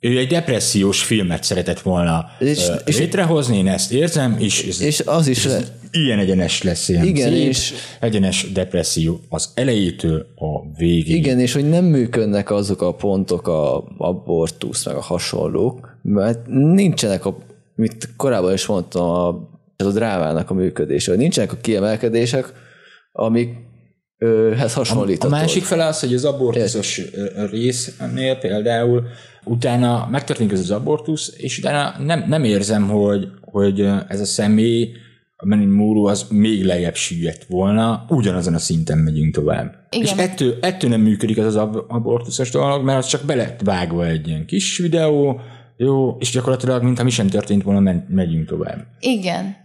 ő 0.00 0.18
egy 0.18 0.28
depressziós 0.28 1.02
filmet 1.02 1.44
szeretett 1.44 1.80
volna 1.80 2.26
és, 2.38 2.68
uh, 2.68 2.74
és 2.84 2.98
létrehozni, 2.98 3.56
én 3.56 3.68
ezt 3.68 3.92
érzem, 3.92 4.36
és, 4.38 4.66
ez, 4.66 4.80
és 4.80 5.00
az 5.00 5.26
is 5.26 5.44
le... 5.44 5.60
ilyen 5.90 6.18
egyenes 6.18 6.62
lesz, 6.62 6.88
ilyen 6.88 7.04
igen, 7.04 7.32
szép, 7.32 7.48
és 7.48 7.74
egyenes 8.00 8.52
depresszió 8.52 9.20
az 9.28 9.50
elejétől 9.54 10.26
a 10.36 10.76
végéig. 10.76 11.16
Igen, 11.16 11.38
és 11.38 11.52
hogy 11.52 11.68
nem 11.68 11.84
működnek 11.84 12.50
azok 12.50 12.82
a 12.82 12.94
pontok, 12.94 13.48
a 13.48 13.84
abortusz, 13.96 14.86
meg 14.86 14.94
a 14.94 15.00
hasonlók, 15.00 15.98
mert 16.02 16.46
nincsenek 16.46 17.26
a, 17.26 17.38
mit 17.74 18.08
korábban 18.16 18.52
is 18.52 18.66
mondtam, 18.66 19.08
a, 19.08 19.48
ez 19.76 19.86
a 19.86 19.90
drámának 19.92 20.50
a 20.50 20.54
működése, 20.54 21.10
hogy 21.10 21.20
nincsenek 21.20 21.52
a 21.52 21.56
kiemelkedések, 21.56 22.52
amik 23.12 23.68
ez 24.58 24.74
hasonlított. 24.74 25.30
A, 25.30 25.34
a 25.34 25.38
másik 25.38 25.64
fele 25.64 25.84
az, 25.84 26.00
hogy 26.00 26.14
az 26.14 26.24
abortuszos 26.24 27.00
résznél 27.50 28.36
például 28.38 29.06
utána 29.44 30.08
megtörténik 30.10 30.52
ez 30.52 30.60
az 30.60 30.70
abortusz, 30.70 31.34
és 31.36 31.58
utána 31.58 32.02
nem, 32.04 32.24
nem 32.26 32.44
érzem, 32.44 32.88
hogy, 32.88 33.28
hogy 33.40 33.80
ez 34.08 34.20
a 34.20 34.24
személy, 34.24 34.92
a 35.36 35.46
Múró 35.56 36.04
az 36.04 36.26
még 36.30 36.64
lejjebb 36.64 36.94
süllyedt 36.94 37.44
volna, 37.48 38.04
ugyanazon 38.08 38.54
a 38.54 38.58
szinten 38.58 38.98
megyünk 38.98 39.34
tovább. 39.34 39.86
Igen. 39.90 40.04
És 40.04 40.12
ettől, 40.12 40.58
ettől 40.60 40.90
nem 40.90 41.00
működik 41.00 41.38
az 41.38 41.44
az 41.44 41.56
abortuszos 41.88 42.50
dolog, 42.50 42.84
mert 42.84 42.98
az 42.98 43.06
csak 43.06 43.24
be 43.24 43.34
lett 43.34 43.60
vágva 43.64 44.06
egy 44.06 44.28
ilyen 44.28 44.46
kis 44.46 44.78
videó, 44.78 45.40
jó, 45.76 46.16
és 46.18 46.30
gyakorlatilag, 46.30 46.82
mintha 46.82 47.04
mi 47.04 47.10
sem 47.10 47.28
történt 47.28 47.62
volna, 47.62 48.02
megyünk 48.08 48.48
tovább. 48.48 48.86
Igen. 49.00 49.56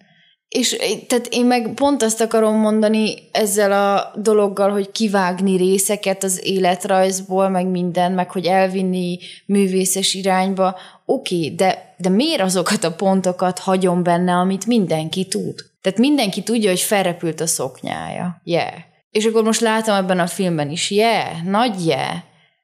És 0.49 0.75
tehát 1.07 1.27
én 1.29 1.45
meg 1.45 1.71
pont 1.73 2.03
azt 2.03 2.21
akarom 2.21 2.55
mondani 2.55 3.13
ezzel 3.31 3.71
a 3.71 4.11
dologgal, 4.19 4.71
hogy 4.71 4.91
kivágni 4.91 5.57
részeket 5.57 6.23
az 6.23 6.39
életrajzból, 6.43 7.49
meg 7.49 7.67
minden, 7.67 8.11
meg 8.11 8.31
hogy 8.31 8.45
elvinni 8.45 9.17
művészes 9.45 10.13
irányba. 10.13 10.75
Oké, 11.05 11.35
okay, 11.35 11.55
de, 11.55 11.95
de 11.97 12.09
miért 12.09 12.41
azokat 12.41 12.83
a 12.83 12.93
pontokat 12.93 13.59
hagyom 13.59 14.03
benne, 14.03 14.33
amit 14.33 14.65
mindenki 14.65 15.25
tud? 15.25 15.55
Tehát 15.81 15.99
mindenki 15.99 16.43
tudja, 16.43 16.69
hogy 16.69 16.79
felrepült 16.79 17.41
a 17.41 17.47
szoknyája. 17.47 18.41
Yeah. 18.43 18.73
És 19.11 19.25
akkor 19.25 19.43
most 19.43 19.61
látom 19.61 19.95
ebben 19.95 20.19
a 20.19 20.27
filmben 20.27 20.69
is, 20.69 20.91
yeah, 20.91 21.43
nagy 21.43 21.85
yeah 21.85 22.15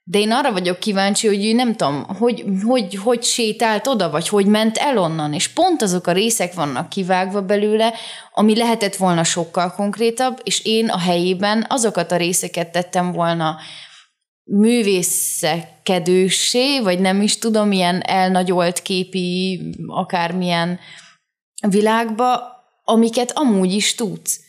de 0.03 0.19
én 0.19 0.31
arra 0.31 0.51
vagyok 0.51 0.79
kíváncsi, 0.79 1.27
hogy 1.27 1.55
nem 1.55 1.75
tudom, 1.75 2.03
hogy, 2.03 2.45
hogy, 2.63 2.95
hogy 2.95 3.23
sétált 3.23 3.87
oda, 3.87 4.09
vagy 4.09 4.27
hogy 4.27 4.45
ment 4.45 4.77
el 4.77 4.97
onnan, 4.97 5.33
és 5.33 5.47
pont 5.47 5.81
azok 5.81 6.07
a 6.07 6.11
részek 6.11 6.53
vannak 6.53 6.89
kivágva 6.89 7.41
belőle, 7.41 7.93
ami 8.33 8.57
lehetett 8.57 8.95
volna 8.95 9.23
sokkal 9.23 9.73
konkrétabb, 9.73 10.39
és 10.43 10.65
én 10.65 10.89
a 10.89 10.97
helyében 10.97 11.65
azokat 11.69 12.11
a 12.11 12.17
részeket 12.17 12.71
tettem 12.71 13.11
volna 13.11 13.57
művészekedősé, 14.43 16.79
vagy 16.79 16.99
nem 16.99 17.21
is 17.21 17.37
tudom, 17.37 17.71
ilyen 17.71 18.01
elnagyolt 18.01 18.81
képi, 18.81 19.61
akármilyen 19.87 20.79
világba, 21.67 22.59
amiket 22.83 23.31
amúgy 23.35 23.73
is 23.73 23.95
tudsz. 23.95 24.39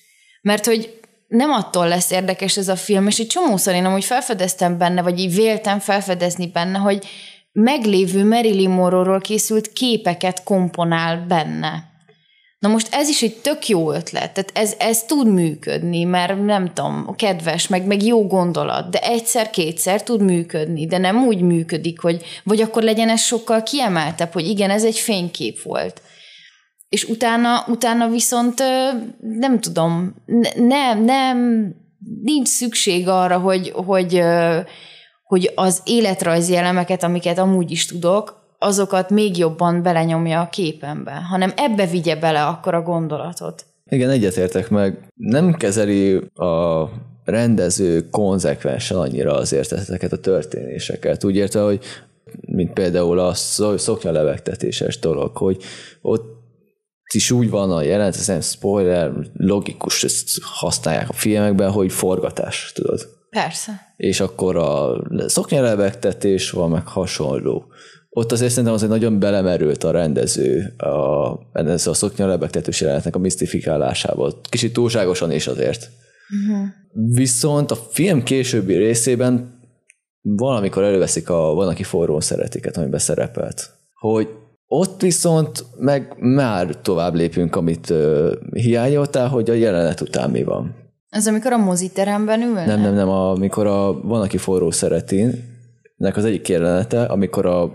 Mert 0.43 0.67
hogy 0.67 1.01
nem 1.33 1.51
attól 1.51 1.89
lesz 1.89 2.11
érdekes 2.11 2.57
ez 2.57 2.69
a 2.69 2.77
film, 2.77 3.07
és 3.07 3.19
egy 3.19 3.27
csomószor 3.27 3.75
én 3.75 3.85
amúgy 3.85 4.05
felfedeztem 4.05 4.79
benne, 4.79 5.03
vagy 5.03 5.19
így 5.19 5.35
véltem 5.35 5.79
felfedezni 5.79 6.47
benne, 6.47 6.79
hogy 6.79 7.07
meglévő 7.53 8.25
Marilyn 8.29 8.71
Monroe-ról 8.71 9.21
készült 9.21 9.73
képeket 9.73 10.43
komponál 10.43 11.25
benne. 11.29 11.91
Na 12.59 12.69
most 12.69 12.95
ez 12.95 13.09
is 13.09 13.23
egy 13.23 13.35
tök 13.35 13.69
jó 13.69 13.93
ötlet, 13.93 14.33
tehát 14.33 14.51
ez, 14.55 14.75
ez 14.79 15.05
tud 15.05 15.27
működni, 15.27 16.05
mert 16.05 16.45
nem 16.45 16.73
tudom, 16.73 17.15
kedves, 17.17 17.69
meg, 17.69 17.87
meg 17.87 18.03
jó 18.03 18.27
gondolat, 18.27 18.91
de 18.91 18.99
egyszer-kétszer 18.99 20.03
tud 20.03 20.23
működni, 20.23 20.87
de 20.87 20.99
nem 20.99 21.25
úgy 21.27 21.41
működik, 21.41 22.01
hogy 22.01 22.25
vagy 22.45 22.61
akkor 22.61 22.83
legyen 22.83 23.09
ez 23.09 23.21
sokkal 23.21 23.63
kiemeltebb, 23.63 24.33
hogy 24.33 24.49
igen, 24.49 24.71
ez 24.71 24.85
egy 24.85 24.99
fénykép 24.99 25.63
volt 25.63 26.03
és 26.93 27.05
utána, 27.05 27.65
utána 27.69 28.09
viszont 28.09 28.63
nem 29.21 29.61
tudom, 29.61 30.15
nem, 30.57 31.05
nem, 31.05 31.69
nincs 32.23 32.49
szükség 32.49 33.09
arra, 33.09 33.39
hogy, 33.39 33.73
hogy, 33.75 34.23
hogy 35.25 35.53
az 35.55 35.83
életrajzi 35.85 36.57
elemeket, 36.57 37.03
amiket 37.03 37.39
amúgy 37.39 37.71
is 37.71 37.87
tudok, 37.87 38.47
azokat 38.59 39.11
még 39.11 39.39
jobban 39.39 39.83
belenyomja 39.83 40.41
a 40.41 40.49
képembe, 40.49 41.13
hanem 41.13 41.53
ebbe 41.57 41.87
vigye 41.87 42.17
bele 42.17 42.45
akkor 42.45 42.75
a 42.75 42.83
gondolatot. 42.83 43.65
Igen, 43.89 44.11
egyetértek 44.11 44.71
meg. 44.71 44.99
Nem 45.15 45.55
kezeli 45.55 46.15
a 46.35 46.89
rendező 47.25 48.09
konzekvensen 48.11 48.97
annyira 48.97 49.35
azért 49.35 49.73
ezeket 49.73 50.13
a 50.13 50.21
történéseket. 50.21 51.25
Úgy 51.25 51.37
érte, 51.37 51.61
hogy 51.61 51.81
mint 52.41 52.73
például 52.73 53.19
a 53.19 53.35
szoknya 53.77 54.11
levegtetéses 54.11 54.99
dolog, 54.99 55.37
hogy 55.37 55.63
ott 56.01 56.41
is 57.15 57.31
úgy 57.31 57.51
van 57.51 57.71
a 57.71 57.83
jelenet, 57.83 58.15
ez 58.15 58.27
nem 58.27 58.41
spoiler, 58.41 59.13
logikus, 59.37 60.05
ezt 60.05 60.29
használják 60.43 61.09
a 61.09 61.13
filmekben, 61.13 61.71
hogy 61.71 61.93
forgatás, 61.93 62.73
tudod. 62.75 63.09
Persze. 63.31 63.95
És 63.97 64.21
akkor 64.21 64.57
a 64.57 65.03
szoknyelebegtetés 65.27 66.51
van, 66.51 66.71
meg 66.71 66.87
hasonló. 66.87 67.67
Ott 68.11 68.33
azért 68.33 68.51
szerintem 68.51 68.75
az 68.75 68.83
egy 68.83 68.89
nagyon 68.89 69.19
belemerült 69.19 69.85
a 69.85 69.91
rendező 69.91 70.75
a, 70.77 71.39
ez 71.53 71.87
a 71.87 71.95
szoknyelebegtetős 71.95 72.81
jelenetnek 72.81 73.17
a 73.17 73.19
misztifikálásával. 73.19 74.41
Kicsit 74.49 74.73
túlságosan 74.73 75.33
is 75.33 75.47
azért. 75.47 75.91
Uh-huh. 76.47 76.67
Viszont 76.93 77.71
a 77.71 77.75
film 77.75 78.23
későbbi 78.23 78.75
részében 78.77 79.61
valamikor 80.23 80.83
előveszik 80.83 81.31
a 81.31 81.55
Van, 81.55 81.69
aki 81.69 81.83
forró 81.83 82.21
szeretiket, 82.21 82.77
amiben 82.77 83.01
szerepelt. 83.01 83.71
Hogy 83.95 84.29
ott 84.75 85.01
viszont 85.01 85.65
meg 85.79 86.15
már 86.19 86.77
tovább 86.83 87.15
lépünk, 87.15 87.57
amit 87.57 87.91
uh, 87.91 88.33
hiányoltál, 88.53 89.29
hogy 89.29 89.51
a 89.51 89.53
jelenet 89.53 90.01
után 90.01 90.31
mi 90.31 90.43
van. 90.43 90.75
Ez 91.09 91.27
amikor 91.27 91.53
a 91.53 91.57
moziteremben 91.57 92.43
ül? 92.43 92.53
Nem, 92.53 92.81
nem, 92.81 92.95
nem, 92.95 93.09
amikor 93.09 93.67
a 93.67 94.01
Van, 94.03 94.21
aki 94.21 94.37
forró 94.37 94.71
szeretin, 94.71 95.45
nek 95.97 96.17
az 96.17 96.25
egyik 96.25 96.49
jelenete, 96.49 97.05
amikor 97.05 97.47
a 97.47 97.73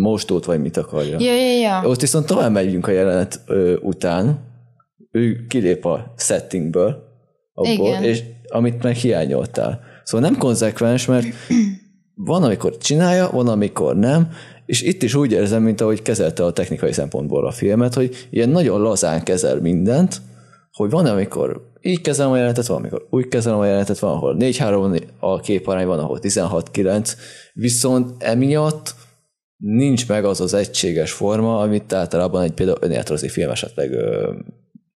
mostót 0.00 0.44
vagy 0.44 0.60
mit 0.60 0.76
akarja. 0.76 1.20
Ja, 1.20 1.34
ja, 1.34 1.58
ja. 1.58 1.88
Ott 1.88 2.00
viszont 2.00 2.26
tovább 2.26 2.52
megyünk 2.52 2.86
a 2.86 2.90
jelenet 2.90 3.40
ö, 3.46 3.76
után, 3.76 4.38
ő 5.10 5.46
kilép 5.48 5.84
a 5.84 6.12
settingből, 6.16 7.02
abból, 7.54 7.88
Igen. 7.88 8.02
és 8.02 8.22
amit 8.48 8.82
meg 8.82 8.94
hiányoltál. 8.94 9.80
Szóval 10.04 10.30
nem 10.30 10.38
konzekvens, 10.38 11.06
mert 11.06 11.26
van, 12.14 12.42
amikor 12.42 12.76
csinálja, 12.76 13.30
van, 13.32 13.48
amikor 13.48 13.96
nem, 13.96 14.28
és 14.66 14.82
itt 14.82 15.02
is 15.02 15.14
úgy 15.14 15.32
érzem, 15.32 15.62
mint 15.62 15.80
ahogy 15.80 16.02
kezelte 16.02 16.44
a 16.44 16.52
technikai 16.52 16.92
szempontból 16.92 17.46
a 17.46 17.50
filmet, 17.50 17.94
hogy 17.94 18.26
ilyen 18.30 18.48
nagyon 18.48 18.80
lazán 18.80 19.22
kezel 19.22 19.60
mindent, 19.60 20.20
hogy 20.72 20.90
van, 20.90 21.06
amikor 21.06 21.72
így 21.80 22.00
kezelem 22.00 22.30
a 22.32 22.36
jelenetet, 22.36 22.66
van, 22.66 22.76
amikor 22.76 23.06
úgy 23.10 23.28
kezelem 23.28 23.58
a 23.58 23.64
jelenetet, 23.64 23.98
van, 23.98 24.10
ahol 24.10 24.36
4-3 24.38 25.02
a 25.20 25.40
képarány, 25.40 25.86
van, 25.86 25.98
ahol 25.98 26.18
16-9, 26.22 27.12
viszont 27.52 28.22
emiatt 28.22 28.94
nincs 29.56 30.08
meg 30.08 30.24
az 30.24 30.40
az 30.40 30.54
egységes 30.54 31.12
forma, 31.12 31.58
amit 31.58 31.92
általában 31.92 32.42
egy 32.42 32.52
például 32.52 32.78
önéletrajzi 32.80 33.28
film 33.28 33.50
esetleg 33.50 33.90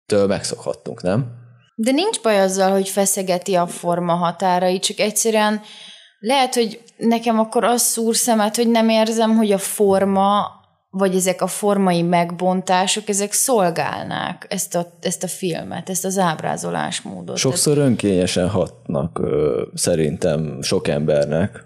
től 0.05 0.27
megszokhattunk, 0.27 1.01
nem? 1.01 1.37
De 1.75 1.91
nincs 1.91 2.21
baj 2.21 2.39
azzal, 2.39 2.71
hogy 2.71 2.89
feszegeti 2.89 3.55
a 3.55 3.67
forma 3.67 4.13
határai, 4.13 4.79
csak 4.79 4.99
egyszerűen 4.99 5.61
lehet, 6.19 6.53
hogy 6.53 6.81
nekem 6.97 7.39
akkor 7.39 7.63
az 7.63 7.81
szúr 7.81 8.15
szemet, 8.15 8.55
hogy 8.55 8.67
nem 8.67 8.89
érzem, 8.89 9.35
hogy 9.35 9.51
a 9.51 9.57
forma, 9.57 10.47
vagy 10.89 11.15
ezek 11.15 11.41
a 11.41 11.47
formai 11.47 12.01
megbontások, 12.01 13.09
ezek 13.09 13.31
szolgálnák 13.31 14.45
ezt 14.49 14.75
a, 14.75 14.97
ezt 15.01 15.23
a 15.23 15.27
filmet, 15.27 15.89
ezt 15.89 16.05
az 16.05 16.17
ábrázolásmódot. 16.17 17.37
Sokszor 17.37 17.77
önkényesen 17.77 18.49
hatnak 18.49 19.21
szerintem 19.73 20.61
sok 20.61 20.87
embernek, 20.87 21.65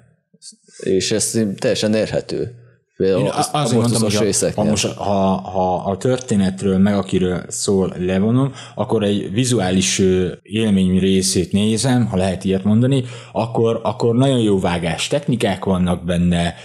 és 0.77 1.11
ez 1.11 1.39
teljesen 1.57 1.93
érhető. 1.93 2.62
Például 3.03 3.27
az, 3.27 3.49
azért 3.51 3.81
mondtam, 3.81 4.01
hogy 4.01 4.15
ha, 4.15 4.61
ha, 4.61 4.63
most, 4.63 4.85
ha, 4.85 5.41
ha 5.41 5.75
a 5.75 5.97
történetről, 5.97 6.77
meg 6.77 6.95
akiről 6.95 7.43
szól 7.47 7.93
levonom, 7.97 8.53
akkor 8.75 9.03
egy 9.03 9.31
vizuális 9.31 10.01
élmény 10.41 10.99
részét 10.99 11.51
nézem, 11.51 12.05
ha 12.05 12.17
lehet 12.17 12.43
ilyet 12.43 12.63
mondani, 12.63 13.03
akkor, 13.31 13.79
akkor 13.83 14.15
nagyon 14.15 14.39
jó 14.39 14.59
vágás 14.59 15.07
technikák 15.07 15.65
vannak 15.65 16.05
benne, 16.05 16.55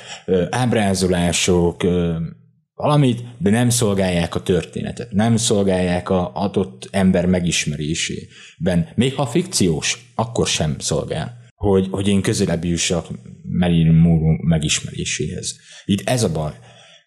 ábrázolások, 0.51 1.83
valamit, 2.75 3.23
de 3.39 3.51
nem 3.51 3.71
szolgálják 3.71 4.35
a 4.35 4.43
történetet, 4.43 5.13
nem 5.13 5.37
szolgálják 5.37 6.11
a 6.11 6.31
adott 6.35 6.89
ember 6.91 7.27
megismerésében. 7.27 8.89
Még 8.95 9.15
ha 9.15 9.27
fikciós, 9.27 10.13
akkor 10.15 10.47
sem 10.47 10.77
szolgál 10.79 11.38
hogy, 11.59 11.87
hogy 11.91 12.09
én 12.09 12.23
közelebb 12.23 12.65
jussak 12.65 13.07
Marilyn 13.43 13.95
Monroe 13.95 14.39
megismeréséhez. 14.43 15.57
Itt 15.85 16.09
ez 16.09 16.23
a 16.23 16.33
baj 16.33 16.53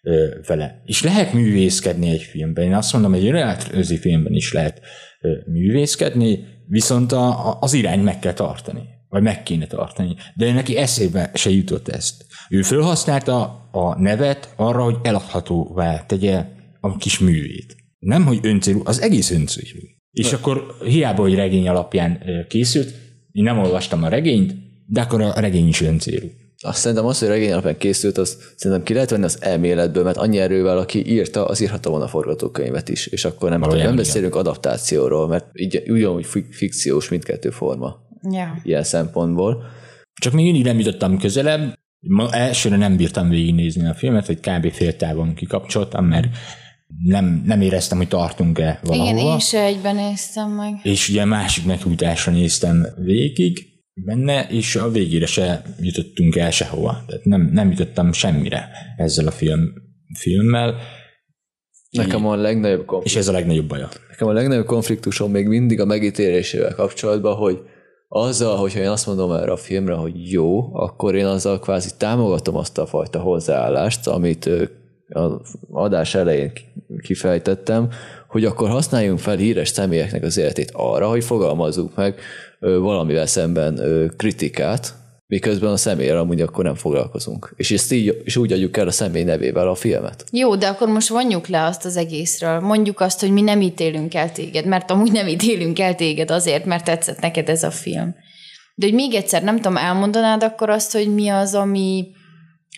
ö, 0.02 0.26
vele. 0.46 0.82
És 0.84 1.02
lehet 1.02 1.32
művészkedni 1.32 2.10
egy 2.10 2.22
filmben. 2.22 2.64
Én 2.64 2.74
azt 2.74 2.92
mondom, 2.92 3.14
egy 3.14 3.26
önéletrajzi 3.26 3.98
filmben 3.98 4.32
is 4.32 4.52
lehet 4.52 4.80
ö, 5.20 5.32
művészkedni, 5.46 6.44
viszont 6.66 7.12
a, 7.12 7.48
a, 7.48 7.58
az 7.60 7.72
irány 7.72 8.00
meg 8.00 8.18
kell 8.18 8.32
tartani. 8.32 8.80
Vagy 9.08 9.22
meg 9.22 9.42
kéne 9.42 9.66
tartani. 9.66 10.16
De 10.34 10.52
neki 10.52 10.76
eszébe 10.76 11.30
se 11.34 11.50
jutott 11.50 11.88
ezt. 11.88 12.24
Ő 12.48 12.62
felhasználta 12.62 13.68
a 13.72 14.00
nevet 14.00 14.54
arra, 14.56 14.82
hogy 14.82 14.96
eladhatóvá 15.02 16.06
tegye 16.06 16.44
a 16.80 16.96
kis 16.96 17.18
művét. 17.18 17.76
Nem, 17.98 18.24
hogy 18.24 18.38
öncélú, 18.42 18.80
az 18.84 19.00
egész 19.00 19.30
öncélú. 19.30 19.80
És 20.10 20.30
De. 20.30 20.36
akkor 20.36 20.76
hiába, 20.84 21.22
hogy 21.22 21.34
regény 21.34 21.68
alapján 21.68 22.22
készült, 22.48 23.01
én 23.32 23.42
nem 23.42 23.58
olvastam 23.58 24.02
a 24.04 24.08
regényt, 24.08 24.54
de 24.86 25.00
akkor 25.00 25.20
a 25.20 25.40
regény 25.40 25.68
is 25.68 25.80
öncélú. 25.80 26.26
Azt 26.64 26.78
szerintem 26.78 27.06
az, 27.06 27.18
hogy 27.18 27.28
regény 27.28 27.52
alapján 27.52 27.76
készült, 27.76 28.18
az 28.18 28.38
szerintem 28.56 28.86
ki 28.86 28.94
lehet 28.94 29.10
venni 29.10 29.24
az 29.24 29.38
elméletből, 29.42 30.04
mert 30.04 30.16
annyi 30.16 30.38
erővel, 30.38 30.78
aki 30.78 31.10
írta, 31.12 31.44
az 31.44 31.60
írhatta 31.60 31.90
volna 31.90 32.04
a 32.04 32.08
forgatókönyvet 32.08 32.88
is, 32.88 33.06
és 33.06 33.24
akkor 33.24 33.50
nem, 33.50 33.60
Valójában 33.60 33.86
nem 33.94 33.96
beszélünk 33.96 34.34
adaptációról, 34.34 35.28
mert 35.28 35.46
így 35.52 35.82
ugyanúgy 35.86 36.26
fi- 36.26 36.54
fikciós 36.54 37.08
mindkettő 37.08 37.50
forma 37.50 37.96
Ja. 38.30 38.60
ilyen 38.62 38.82
szempontból. 38.82 39.64
Csak 40.20 40.32
még 40.32 40.44
mindig 40.44 40.64
nem 40.64 40.78
jutottam 40.78 41.18
közelebb. 41.18 41.78
Ma 42.00 42.30
elsőre 42.30 42.76
nem 42.76 42.96
bírtam 42.96 43.28
végignézni 43.28 43.86
a 43.86 43.94
filmet, 43.94 44.26
hogy 44.26 44.40
kb. 44.40 44.72
fél 44.72 44.96
távon 44.96 45.34
kikapcsoltam, 45.34 46.04
mert 46.04 46.26
nem, 46.98 47.42
nem 47.46 47.60
éreztem, 47.60 47.98
hogy 47.98 48.08
tartunk-e 48.08 48.80
valahova. 48.82 49.10
Igen, 49.10 49.32
én 49.32 49.38
se 49.38 49.62
egyben 49.62 49.94
néztem 49.94 50.50
meg. 50.50 50.80
És 50.82 51.08
ugye 51.08 51.24
másik 51.24 51.64
meghújtásra 51.64 52.32
néztem 52.32 52.86
végig 52.96 53.66
benne, 53.94 54.46
és 54.48 54.76
a 54.76 54.90
végére 54.90 55.26
se 55.26 55.62
jutottunk 55.80 56.36
el 56.36 56.50
sehova. 56.50 57.04
Tehát 57.06 57.24
nem, 57.24 57.50
nem 57.52 57.70
jutottam 57.70 58.12
semmire 58.12 58.68
ezzel 58.96 59.26
a 59.26 59.30
film, 59.30 59.60
filmmel, 60.18 60.74
Nekem 61.90 62.26
a 62.26 62.34
legnagyobb 62.34 62.80
és 62.80 62.86
konfliktus, 62.86 63.16
ez 63.16 63.28
a 63.28 63.32
legnagyobb 63.32 63.68
baja. 63.68 63.88
nekem 64.08 64.28
a 64.28 64.32
legnagyobb 64.32 64.66
konfliktusom 64.66 65.30
még 65.30 65.46
mindig 65.46 65.80
a 65.80 65.84
megítélésével 65.84 66.74
kapcsolatban, 66.74 67.34
hogy 67.34 67.58
azzal, 68.08 68.56
hogyha 68.56 68.80
én 68.80 68.88
azt 68.88 69.06
mondom 69.06 69.32
erre 69.32 69.52
a 69.52 69.56
filmre, 69.56 69.94
hogy 69.94 70.30
jó, 70.30 70.74
akkor 70.74 71.14
én 71.14 71.26
azzal 71.26 71.58
kvázi 71.58 71.88
támogatom 71.98 72.56
azt 72.56 72.78
a 72.78 72.86
fajta 72.86 73.20
hozzáállást, 73.20 74.06
amit 74.06 74.50
az 75.12 75.32
adás 75.70 76.14
elején 76.14 76.52
ki- 76.52 76.72
kifejtettem, 77.02 77.88
hogy 78.28 78.44
akkor 78.44 78.68
használjunk 78.68 79.18
fel 79.18 79.36
híres 79.36 79.68
személyeknek 79.68 80.22
az 80.22 80.36
életét 80.36 80.70
arra, 80.72 81.08
hogy 81.08 81.24
fogalmazzuk 81.24 81.94
meg 81.94 82.20
valamivel 82.58 83.26
szemben 83.26 83.80
kritikát, 84.16 84.94
miközben 85.32 85.70
a 85.70 85.76
személyre 85.76 86.18
amúgy 86.18 86.40
akkor 86.40 86.64
nem 86.64 86.74
foglalkozunk. 86.74 87.54
És 87.56 87.70
ezt 87.70 87.92
így, 87.92 88.20
és 88.24 88.36
úgy 88.36 88.52
adjuk 88.52 88.76
el 88.76 88.86
a 88.86 88.90
személy 88.90 89.22
nevével 89.22 89.68
a 89.68 89.74
filmet. 89.74 90.24
Jó, 90.30 90.56
de 90.56 90.66
akkor 90.66 90.88
most 90.88 91.08
vonjuk 91.08 91.46
le 91.46 91.64
azt 91.64 91.84
az 91.84 91.96
egészről. 91.96 92.60
Mondjuk 92.60 93.00
azt, 93.00 93.20
hogy 93.20 93.30
mi 93.30 93.40
nem 93.40 93.60
ítélünk 93.60 94.14
el 94.14 94.32
téged, 94.32 94.66
mert 94.66 94.90
amúgy 94.90 95.12
nem 95.12 95.28
ítélünk 95.28 95.78
el 95.78 95.94
téged 95.94 96.30
azért, 96.30 96.64
mert 96.64 96.84
tetszett 96.84 97.20
neked 97.20 97.48
ez 97.48 97.62
a 97.62 97.70
film. 97.70 98.14
De 98.74 98.86
hogy 98.86 98.94
még 98.94 99.14
egyszer, 99.14 99.42
nem 99.42 99.56
tudom, 99.56 99.76
elmondanád 99.76 100.42
akkor 100.42 100.70
azt, 100.70 100.92
hogy 100.92 101.14
mi 101.14 101.28
az, 101.28 101.54
ami, 101.54 102.06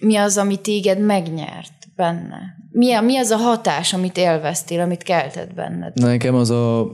mi 0.01 0.17
az, 0.17 0.37
ami 0.37 0.61
téged 0.61 0.99
megnyert 0.99 1.84
benne? 1.97 2.57
Mi, 2.71 2.93
a, 2.93 3.01
mi 3.01 3.17
az 3.17 3.31
a 3.31 3.37
hatás, 3.37 3.93
amit 3.93 4.17
élveztél, 4.17 4.81
amit 4.81 5.03
keltett 5.03 5.55
benned? 5.55 5.95
Nekem 5.95 6.35
az 6.35 6.51
a, 6.51 6.87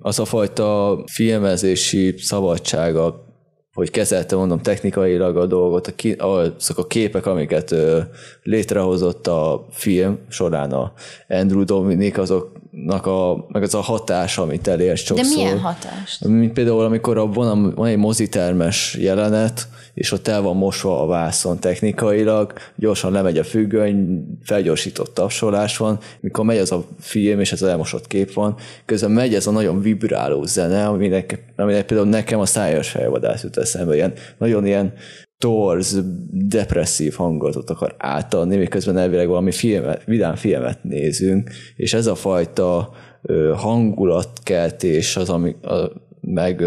az 0.00 0.18
a 0.18 0.24
fajta 0.24 0.98
filmezési 1.12 2.14
szabadsága, 2.18 3.24
hogy 3.72 3.90
kezelte, 3.90 4.36
mondom, 4.36 4.60
technikailag 4.60 5.36
a 5.36 5.46
dolgot, 5.46 5.86
a 5.86 5.94
ki, 5.94 6.12
azok 6.12 6.78
a 6.78 6.86
képek, 6.86 7.26
amiket 7.26 7.70
ö, 7.70 8.00
létrehozott 8.42 9.26
a 9.26 9.66
film 9.70 10.18
során 10.28 10.72
a 10.72 10.92
Andrew 11.28 11.64
Dominik, 11.64 12.18
azoknak 12.18 12.64
a, 12.84 13.46
meg 13.48 13.62
az 13.62 13.74
a 13.74 13.80
hatás, 13.80 14.38
amit 14.38 14.68
elért 14.68 14.90
De 14.90 14.96
sokszor. 14.96 15.36
milyen 15.36 15.60
hatás? 15.60 16.18
Mint 16.26 16.52
például, 16.52 16.84
amikor 16.84 17.18
a, 17.18 17.26
van, 17.26 17.74
van 17.74 17.86
egy 17.86 17.96
mozitermes 17.96 18.96
jelenet, 19.00 19.68
és 19.94 20.12
ott 20.12 20.28
el 20.28 20.42
van 20.42 20.56
mosva 20.56 21.02
a 21.02 21.06
vászon 21.06 21.58
technikailag, 21.58 22.52
gyorsan 22.74 23.12
lemegy 23.12 23.38
a 23.38 23.44
függöny, 23.44 24.24
felgyorsított 24.42 25.14
tapsolás 25.14 25.76
van, 25.76 25.98
mikor 26.20 26.44
megy 26.44 26.58
az 26.58 26.72
a 26.72 26.84
film, 27.00 27.40
és 27.40 27.52
ez 27.52 27.62
elmosott 27.62 28.06
kép 28.06 28.32
van, 28.32 28.56
közben 28.84 29.10
megy 29.10 29.34
ez 29.34 29.46
a 29.46 29.50
nagyon 29.50 29.80
vibráló 29.80 30.44
zene, 30.44 30.86
aminek, 30.86 31.44
aminek 31.56 31.86
például 31.86 32.08
nekem 32.08 32.40
a 32.40 32.46
szájas 32.46 32.88
fejvadász 32.88 33.42
jut 33.42 33.56
eszembe, 33.56 33.94
ilyen, 33.94 34.12
nagyon 34.38 34.66
ilyen 34.66 34.92
torz, 35.38 36.02
depresszív 36.30 37.14
hangulatot 37.14 37.70
akar 37.70 37.94
átadni, 37.98 38.56
miközben 38.56 38.98
elvileg 38.98 39.28
valami 39.28 39.52
filmet, 39.52 40.04
vidám 40.04 40.34
filmet 40.34 40.82
nézünk, 40.82 41.50
és 41.76 41.94
ez 41.94 42.06
a 42.06 42.14
fajta 42.14 42.90
ö, 43.22 43.52
hangulatkeltés 43.56 45.16
az, 45.16 45.30
ami, 45.30 45.56
a, 45.62 45.90
meg 46.20 46.64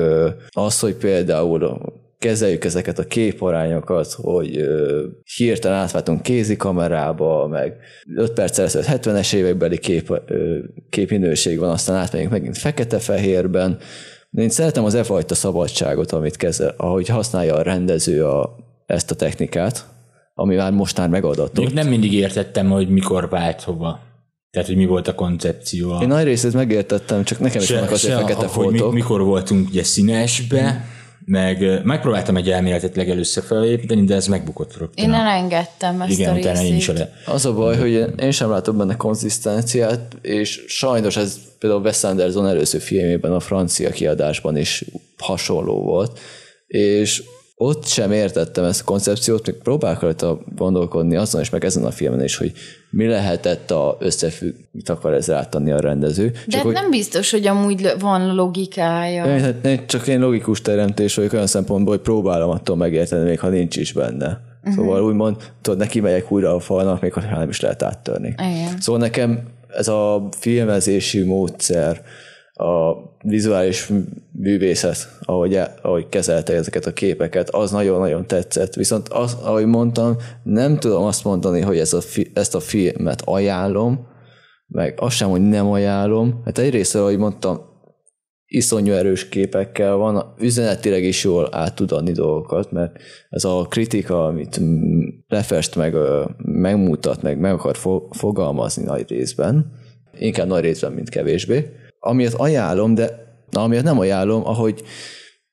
az, 0.49 0.79
hogy 0.79 0.95
például 0.95 1.79
kezeljük 2.19 2.63
ezeket 2.63 2.99
a 2.99 3.03
képarányokat, 3.03 4.11
hogy 4.11 4.57
ö, 4.57 5.05
hirtelen 5.35 5.77
átváltunk 5.77 6.21
kézikamerába, 6.21 7.47
meg 7.47 7.77
5 8.15 8.31
perccel 8.31 8.65
ezelőtt 8.65 9.03
70-es 9.03 9.33
évekbeli 9.33 9.77
kép, 9.77 10.21
ö, 10.25 10.57
képminőség 10.89 11.59
van, 11.59 11.69
aztán 11.69 11.95
átmegyünk 11.95 12.31
megint 12.31 12.57
fekete-fehérben. 12.57 13.77
De 14.29 14.41
én 14.41 14.49
szeretem 14.49 14.83
az 14.83 14.93
e 14.93 15.03
fajta 15.03 15.35
szabadságot, 15.35 16.11
amit 16.11 16.35
kezel, 16.35 16.73
ahogy 16.77 17.07
használja 17.07 17.55
a 17.55 17.61
rendező 17.61 18.25
a, 18.25 18.55
ezt 18.85 19.11
a 19.11 19.15
technikát, 19.15 19.85
ami 20.33 20.55
már 20.55 20.71
most 20.71 20.97
már 20.97 21.09
megadatott. 21.09 21.55
Mondjuk 21.55 21.77
nem 21.77 21.87
mindig 21.87 22.13
értettem, 22.13 22.69
hogy 22.69 22.89
mikor 22.89 23.29
vált 23.29 23.61
hova. 23.61 23.99
Tehát, 24.51 24.67
hogy 24.67 24.77
mi 24.77 24.85
volt 24.85 25.07
a 25.07 25.15
koncepció. 25.15 26.01
Én 26.01 26.07
nagy 26.07 26.23
részét 26.23 26.53
megértettem, 26.53 27.23
csak 27.23 27.39
nekem 27.39 27.61
is 27.61 27.69
vannak 27.69 27.91
azért 27.91 28.19
fekete 28.19 28.45
hogy 28.47 28.71
mi, 28.71 28.77
foltok. 28.77 28.93
mikor 28.93 29.21
voltunk 29.21 29.67
ugye 29.69 29.83
színesbe, 29.83 30.85
meg 31.29 31.81
megpróbáltam 31.83 32.35
egy 32.37 32.49
elméletet 32.49 32.95
legelőször 32.95 33.43
felépíteni, 33.43 34.03
de 34.03 34.15
ez 34.15 34.27
megbukott 34.27 34.77
rögtön. 34.77 35.05
Én 35.05 35.13
elengedtem 35.13 36.01
ezt 36.01 36.11
Igen, 36.11 36.33
a 36.35 36.37
utána 36.37 36.61
én 36.61 36.75
is 36.75 36.89
a 36.89 36.91
részét. 36.91 37.07
le... 37.25 37.33
Az 37.33 37.45
a 37.45 37.53
baj, 37.53 37.77
hogy 37.77 37.89
én- 37.89 38.13
én 38.21 38.31
sem 38.31 38.49
látok 38.49 38.75
benne 38.75 38.95
konzisztenciát, 38.95 40.15
és 40.21 40.63
sajnos 40.67 41.17
ez 41.17 41.37
például 41.59 41.81
Wes 41.81 42.03
Anderson 42.03 42.47
előző 42.47 42.77
filmében, 42.77 43.31
a 43.33 43.39
francia 43.39 43.89
kiadásban 43.89 44.57
is 44.57 44.85
hasonló 45.17 45.83
volt, 45.83 46.19
és 46.67 47.23
ott 47.61 47.85
sem 47.85 48.11
értettem 48.11 48.63
ezt 48.63 48.81
a 48.81 48.83
koncepciót, 48.83 49.47
még 49.47 49.55
próbálok 49.55 50.01
rajta 50.01 50.39
gondolkodni 50.55 51.15
azon 51.15 51.41
is, 51.41 51.49
meg 51.49 51.65
ezen 51.65 51.85
a 51.85 51.91
filmen 51.91 52.23
is, 52.23 52.37
hogy 52.37 52.51
mi 52.89 53.07
lehetett 53.07 53.71
a 53.71 53.97
összefügg, 53.99 54.53
mit 54.71 54.89
akar 54.89 55.13
ez 55.13 55.27
rátenni 55.27 55.71
a 55.71 55.79
rendező. 55.79 56.31
De 56.47 56.55
hát 56.55 56.65
hogy 56.65 56.73
nem 56.73 56.89
biztos, 56.89 57.31
hogy 57.31 57.47
amúgy 57.47 57.93
van 57.99 58.35
logikája. 58.35 59.25
én, 59.25 59.39
hát 59.39 59.65
én 59.65 59.87
csak 59.87 60.07
én 60.07 60.19
logikus 60.19 60.61
teremtés 60.61 61.15
vagyok 61.15 61.33
olyan 61.33 61.47
szempontból, 61.47 61.93
hogy 61.93 62.03
próbálom 62.03 62.49
attól 62.49 62.75
megérteni, 62.75 63.23
még 63.23 63.39
ha 63.39 63.47
nincs 63.47 63.75
is 63.75 63.91
benne. 63.91 64.41
Uh-huh. 64.59 64.73
Szóval 64.73 65.03
úgymond, 65.03 65.35
tudod, 65.61 65.79
neki 65.79 65.99
megyek 65.99 66.31
újra 66.31 66.55
a 66.55 66.59
falnak, 66.59 67.01
még 67.01 67.13
ha 67.13 67.21
nem 67.21 67.49
is 67.49 67.59
lehet 67.59 67.83
áttörni. 67.83 68.35
Igen. 68.37 68.79
Szóval 68.79 69.01
nekem 69.01 69.39
ez 69.67 69.87
a 69.87 70.27
filmezési 70.37 71.23
módszer, 71.23 72.01
a 72.59 72.97
vizuális 73.23 73.91
művészet, 74.31 75.17
ahogy, 75.21 75.59
ahogy 75.81 76.09
kezelte 76.09 76.53
ezeket 76.53 76.85
a 76.85 76.93
képeket, 76.93 77.49
az 77.49 77.71
nagyon-nagyon 77.71 78.27
tetszett. 78.27 78.73
Viszont 78.73 79.07
az, 79.09 79.37
ahogy 79.43 79.65
mondtam, 79.65 80.15
nem 80.43 80.77
tudom 80.77 81.03
azt 81.03 81.23
mondani, 81.23 81.61
hogy 81.61 81.77
ez 81.77 81.93
a 81.93 82.01
fi, 82.01 82.31
ezt 82.33 82.55
a 82.55 82.59
filmet 82.59 83.21
ajánlom, 83.25 84.07
meg 84.67 84.93
azt 84.97 85.15
sem, 85.15 85.29
hogy 85.29 85.41
nem 85.41 85.67
ajánlom. 85.67 86.41
Hát 86.45 86.57
egyrészt, 86.57 86.95
ahogy 86.95 87.17
mondtam, 87.17 87.59
iszonyú 88.45 88.93
erős 88.93 89.29
képekkel 89.29 89.95
van, 89.95 90.33
üzenetileg 90.39 91.03
is 91.03 91.23
jól 91.23 91.47
át 91.51 91.75
tud 91.75 91.91
adni 91.91 92.11
dolgokat, 92.11 92.71
mert 92.71 92.99
ez 93.29 93.43
a 93.43 93.65
kritika, 93.69 94.25
amit 94.25 94.61
lefest, 95.27 95.75
meg 95.75 95.95
megmutat, 96.37 97.21
meg 97.21 97.39
meg 97.39 97.53
akar 97.53 97.75
fo- 97.75 98.15
fogalmazni 98.15 98.83
nagy 98.83 99.09
részben, 99.09 99.71
inkább 100.17 100.47
nagy 100.47 100.63
részben, 100.63 100.91
mint 100.91 101.09
kevésbé, 101.09 101.65
amiért 101.99 102.33
ajánlom, 102.33 102.93
de 102.95 103.27
amiért 103.51 103.83
nem 103.83 103.99
ajánlom, 103.99 104.45
ahogy 104.45 104.83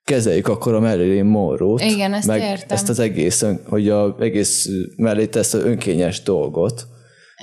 kezeljük 0.05 0.49
akkor 0.49 0.75
a 0.75 0.81
Marilyn 0.81 1.25
Monroe-t, 1.25 1.81
Igen, 1.91 2.15
ezt 2.15 2.27
meg 2.27 2.41
értem. 2.41 2.67
ezt 2.69 2.89
az 2.89 2.99
egész, 2.99 3.45
hogy 3.69 3.89
a 3.89 4.17
egész 4.21 4.69
mellé 4.97 5.29
ezt 5.33 5.55
az 5.55 5.63
önkényes 5.65 6.23
dolgot, 6.23 6.87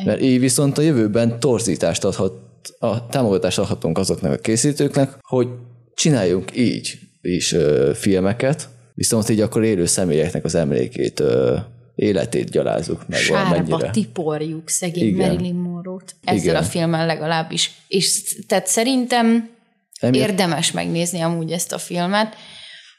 mert 0.05 0.21
így 0.21 0.39
viszont 0.39 0.77
a 0.77 0.81
jövőben 0.81 1.39
torzítást 1.39 2.03
adhat, 2.03 2.33
a 2.79 3.07
támogatást 3.07 3.59
adhatunk 3.59 3.97
azoknak 3.97 4.31
a 4.31 4.37
készítőknek, 4.37 5.17
hogy 5.21 5.47
csináljunk 5.93 6.57
így 6.57 6.99
is 7.21 7.53
ö, 7.53 7.91
filmeket, 7.93 8.69
viszont 8.93 9.29
így 9.29 9.39
akkor 9.39 9.63
élő 9.63 9.85
személyeknek 9.85 10.43
az 10.43 10.55
emlékét, 10.55 11.19
ö, 11.19 11.55
életét 11.95 12.49
gyalázzuk 12.49 13.07
meg 13.07 13.19
Sárba 13.19 13.49
valamennyire. 13.49 13.89
tiporjuk 13.91 14.69
szegény 14.69 15.07
Igen. 15.07 15.29
Marilyn 15.31 15.55
Monroe-t. 15.93 16.15
Ezzel 16.23 16.43
Igen. 16.43 16.55
a 16.55 16.63
filmmel 16.63 17.05
legalábbis. 17.05 17.71
És 17.87 18.35
tehát 18.47 18.67
szerintem 18.67 19.49
Emiatt- 19.99 20.29
érdemes 20.29 20.71
megnézni 20.71 21.21
amúgy 21.21 21.51
ezt 21.51 21.71
a 21.71 21.77
filmet. 21.77 22.35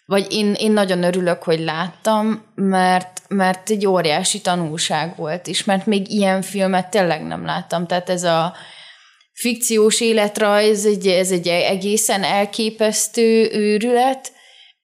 Vagy 0.06 0.32
én, 0.32 0.52
én 0.52 0.72
nagyon 0.72 1.02
örülök, 1.02 1.42
hogy 1.42 1.60
láttam, 1.60 2.44
mert, 2.54 3.22
mert 3.28 3.70
egy 3.70 3.86
óriási 3.86 4.40
tanulság 4.40 5.16
volt 5.16 5.46
is, 5.46 5.64
mert 5.64 5.86
még 5.86 6.10
ilyen 6.10 6.42
filmet 6.42 6.90
tényleg 6.90 7.22
nem 7.26 7.44
láttam. 7.44 7.86
Tehát 7.86 8.08
ez 8.10 8.22
a 8.22 8.54
fikciós 9.32 10.00
életrajz, 10.00 10.86
egy, 10.86 11.06
ez 11.06 11.30
egy 11.30 11.48
egészen 11.48 12.22
elképesztő 12.22 13.50
őrület, 13.52 14.32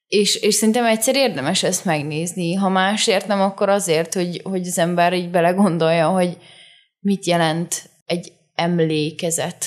és, 0.07 0.35
és 0.35 0.55
szerintem 0.55 0.85
egyszer 0.85 1.17
érdemes 1.17 1.63
ezt 1.63 1.85
megnézni. 1.85 2.55
Ha 2.55 2.69
másért 2.69 3.27
nem, 3.27 3.41
akkor 3.41 3.69
azért, 3.69 4.15
hogy, 4.15 4.41
hogy 4.45 4.67
az 4.67 4.79
ember 4.79 5.13
így 5.13 5.31
belegondolja, 5.31 6.09
hogy 6.09 6.37
mit 7.01 7.27
jelent 7.27 7.90
egy 8.11 8.33
emlékezet, 8.55 9.67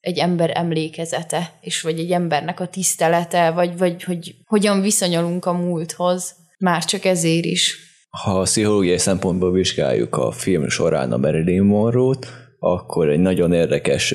egy 0.00 0.18
ember 0.18 0.50
emlékezete, 0.54 1.52
és 1.60 1.80
vagy 1.80 1.98
egy 1.98 2.10
embernek 2.10 2.60
a 2.60 2.66
tisztelete, 2.66 3.50
vagy, 3.50 3.78
vagy 3.78 4.02
hogy 4.02 4.34
hogyan 4.46 4.80
viszonyulunk 4.80 5.44
a 5.44 5.52
múlthoz. 5.52 6.34
Már 6.58 6.84
csak 6.84 7.04
ezért 7.04 7.44
is. 7.44 7.76
Ha 8.22 8.38
a 8.38 8.42
pszichológiai 8.42 8.98
szempontból 8.98 9.52
vizsgáljuk 9.52 10.16
a 10.16 10.32
film 10.32 10.68
során 10.68 11.12
a 11.12 11.16
Marilyn 11.16 11.62
Monroe-t, 11.62 12.26
akkor 12.58 13.08
egy 13.08 13.18
nagyon 13.18 13.52
érdekes, 13.52 14.14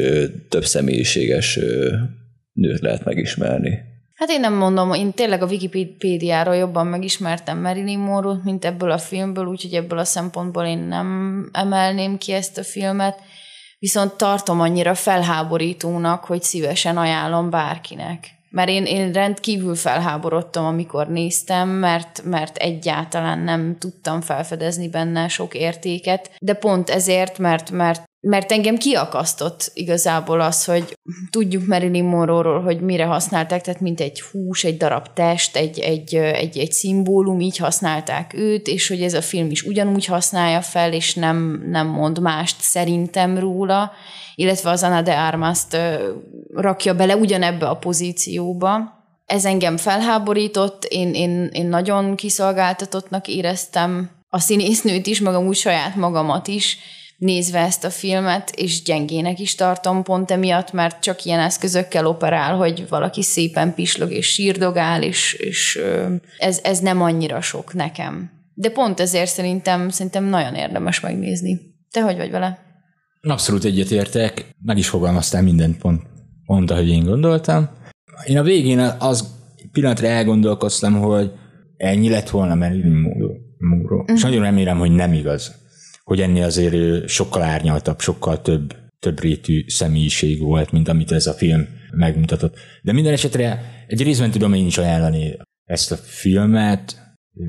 több 0.49 0.65
személyiséges 0.65 1.59
nőt 2.53 2.79
lehet 2.79 3.05
megismerni. 3.05 3.89
Hát 4.19 4.29
én 4.29 4.39
nem 4.39 4.53
mondom, 4.53 4.93
én 4.93 5.13
tényleg 5.13 5.41
a 5.41 5.45
Wikipédiáról 5.45 6.55
jobban 6.55 6.87
megismertem 6.87 7.61
Marilyn 7.61 7.99
Monroe-t, 7.99 8.43
mint 8.43 8.65
ebből 8.65 8.91
a 8.91 8.97
filmből, 8.97 9.45
úgyhogy 9.45 9.73
ebből 9.73 9.99
a 9.99 10.03
szempontból 10.03 10.65
én 10.65 10.77
nem 10.77 11.49
emelném 11.53 12.17
ki 12.17 12.31
ezt 12.31 12.57
a 12.57 12.63
filmet, 12.63 13.19
viszont 13.79 14.13
tartom 14.13 14.61
annyira 14.61 14.95
felháborítónak, 14.95 16.25
hogy 16.25 16.41
szívesen 16.41 16.97
ajánlom 16.97 17.49
bárkinek. 17.49 18.37
Mert 18.51 18.69
én, 18.69 18.85
én 18.85 19.11
rendkívül 19.11 19.75
felháborodtam, 19.75 20.65
amikor 20.65 21.07
néztem, 21.07 21.69
mert, 21.69 22.21
mert 22.23 22.57
egyáltalán 22.57 23.39
nem 23.39 23.77
tudtam 23.79 24.21
felfedezni 24.21 24.89
benne 24.89 25.27
sok 25.27 25.53
értéket, 25.53 26.31
de 26.39 26.53
pont 26.53 26.89
ezért, 26.89 27.37
mert, 27.37 27.71
mert 27.71 28.08
mert 28.21 28.51
engem 28.51 28.77
kiakasztott 28.77 29.71
igazából 29.73 30.41
az, 30.41 30.65
hogy 30.65 30.97
tudjuk 31.29 31.67
Marilyn 31.67 32.03
Monroe-ról, 32.03 32.61
hogy 32.61 32.81
mire 32.81 33.05
használták, 33.05 33.61
tehát 33.61 33.79
mint 33.79 33.99
egy 33.99 34.21
hús, 34.21 34.63
egy 34.63 34.77
darab 34.77 35.13
test, 35.13 35.55
egy, 35.55 35.79
egy, 35.79 36.15
egy, 36.15 36.57
egy 36.57 36.71
szimbólum, 36.71 37.39
így 37.39 37.57
használták 37.57 38.33
őt, 38.33 38.67
és 38.67 38.87
hogy 38.87 39.01
ez 39.01 39.13
a 39.13 39.21
film 39.21 39.49
is 39.49 39.63
ugyanúgy 39.63 40.05
használja 40.05 40.61
fel, 40.61 40.93
és 40.93 41.13
nem, 41.13 41.63
nem 41.65 41.87
mond 41.87 42.19
mást 42.19 42.61
szerintem 42.61 43.37
róla, 43.37 43.91
illetve 44.35 44.69
az 44.69 44.83
Ana 44.83 45.01
de 45.01 45.13
Armas-t 45.13 45.73
ö, 45.73 46.11
rakja 46.53 46.95
bele 46.95 47.15
ugyanebbe 47.15 47.67
a 47.67 47.77
pozícióba. 47.77 48.97
Ez 49.25 49.45
engem 49.45 49.77
felháborított, 49.77 50.83
én, 50.83 51.13
én, 51.13 51.49
én 51.53 51.67
nagyon 51.67 52.15
kiszolgáltatottnak 52.15 53.27
éreztem 53.27 54.09
a 54.29 54.39
színésznőt 54.39 55.07
is, 55.07 55.19
meg 55.19 55.33
amúgy 55.33 55.55
saját 55.55 55.95
magamat 55.95 56.47
is, 56.47 56.77
nézve 57.19 57.59
ezt 57.59 57.83
a 57.83 57.89
filmet, 57.89 58.51
és 58.55 58.83
gyengének 58.83 59.39
is 59.39 59.55
tartom 59.55 60.03
pont 60.03 60.31
emiatt, 60.31 60.71
mert 60.71 61.01
csak 61.01 61.25
ilyen 61.25 61.39
eszközökkel 61.39 62.05
operál, 62.05 62.55
hogy 62.55 62.85
valaki 62.89 63.23
szépen 63.23 63.73
pislog 63.73 64.11
és 64.11 64.27
sírdogál, 64.27 65.03
és, 65.03 65.33
és 65.33 65.79
ez, 66.37 66.59
ez 66.63 66.79
nem 66.79 67.01
annyira 67.01 67.41
sok 67.41 67.73
nekem. 67.73 68.31
De 68.53 68.69
pont 68.69 68.99
ezért 68.99 69.29
szerintem, 69.29 69.89
szerintem 69.89 70.23
nagyon 70.23 70.55
érdemes 70.55 70.99
megnézni. 70.99 71.59
Te 71.91 72.01
hogy 72.01 72.17
vagy 72.17 72.31
vele? 72.31 72.59
Abszolút 73.21 73.63
egyetértek, 73.63 74.45
meg 74.65 74.77
is 74.77 74.87
fogalmaztál 74.87 75.43
mindent 75.43 75.77
pont, 75.77 76.01
pont 76.45 76.71
ahogy 76.71 76.89
én 76.89 77.03
gondoltam. 77.03 77.69
Én 78.25 78.37
a 78.37 78.43
végén 78.43 78.79
az 78.99 79.27
pillanatra 79.71 80.07
elgondolkoztam, 80.07 80.93
hogy 80.93 81.31
ennyi 81.77 82.09
lett 82.09 82.29
volna 82.29 82.55
Marilyn 82.55 82.91
Monroe. 82.91 83.37
Monroe. 83.57 84.03
És 84.13 84.21
nagyon 84.21 84.41
remélem, 84.41 84.77
hogy 84.77 84.91
nem 84.91 85.13
igaz. 85.13 85.55
Hogy 86.09 86.21
ennél 86.21 86.43
azért 86.43 86.73
ő 86.73 87.07
sokkal 87.07 87.41
árnyaltabb, 87.41 87.99
sokkal 87.99 88.41
több, 88.41 88.75
több 88.99 89.19
rétű 89.19 89.63
személyiség 89.67 90.41
volt, 90.41 90.71
mint 90.71 90.87
amit 90.87 91.11
ez 91.11 91.27
a 91.27 91.33
film 91.33 91.67
megmutatott. 91.91 92.55
De 92.81 92.93
minden 92.93 93.13
esetre 93.13 93.61
egy 93.87 94.03
részben 94.03 94.31
tudom 94.31 94.53
én 94.53 94.65
is 94.65 94.77
ajánlani 94.77 95.37
ezt 95.63 95.91
a 95.91 95.95
filmet 95.95 97.01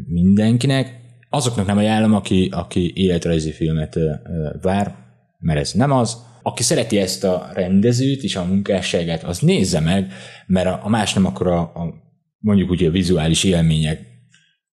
mindenkinek. 0.06 1.00
Azoknak 1.30 1.66
nem 1.66 1.76
ajánlom, 1.76 2.14
aki, 2.14 2.48
aki 2.52 2.92
életrajzi 2.94 3.52
filmet 3.52 3.98
vár, 4.62 4.94
mert 5.38 5.60
ez 5.60 5.72
nem 5.72 5.90
az. 5.92 6.16
Aki 6.42 6.62
szereti 6.62 6.98
ezt 6.98 7.24
a 7.24 7.50
rendezőt 7.54 8.22
és 8.22 8.36
a 8.36 8.44
munkásságát, 8.44 9.22
az 9.22 9.38
nézze 9.38 9.80
meg, 9.80 10.12
mert 10.46 10.66
a, 10.66 10.80
a 10.82 10.88
más 10.88 11.14
nem 11.14 11.26
akkor 11.26 11.46
a, 11.46 11.60
a 11.60 11.94
mondjuk 12.38 12.70
úgy 12.70 12.84
a 12.84 12.90
vizuális 12.90 13.44
élmények 13.44 14.06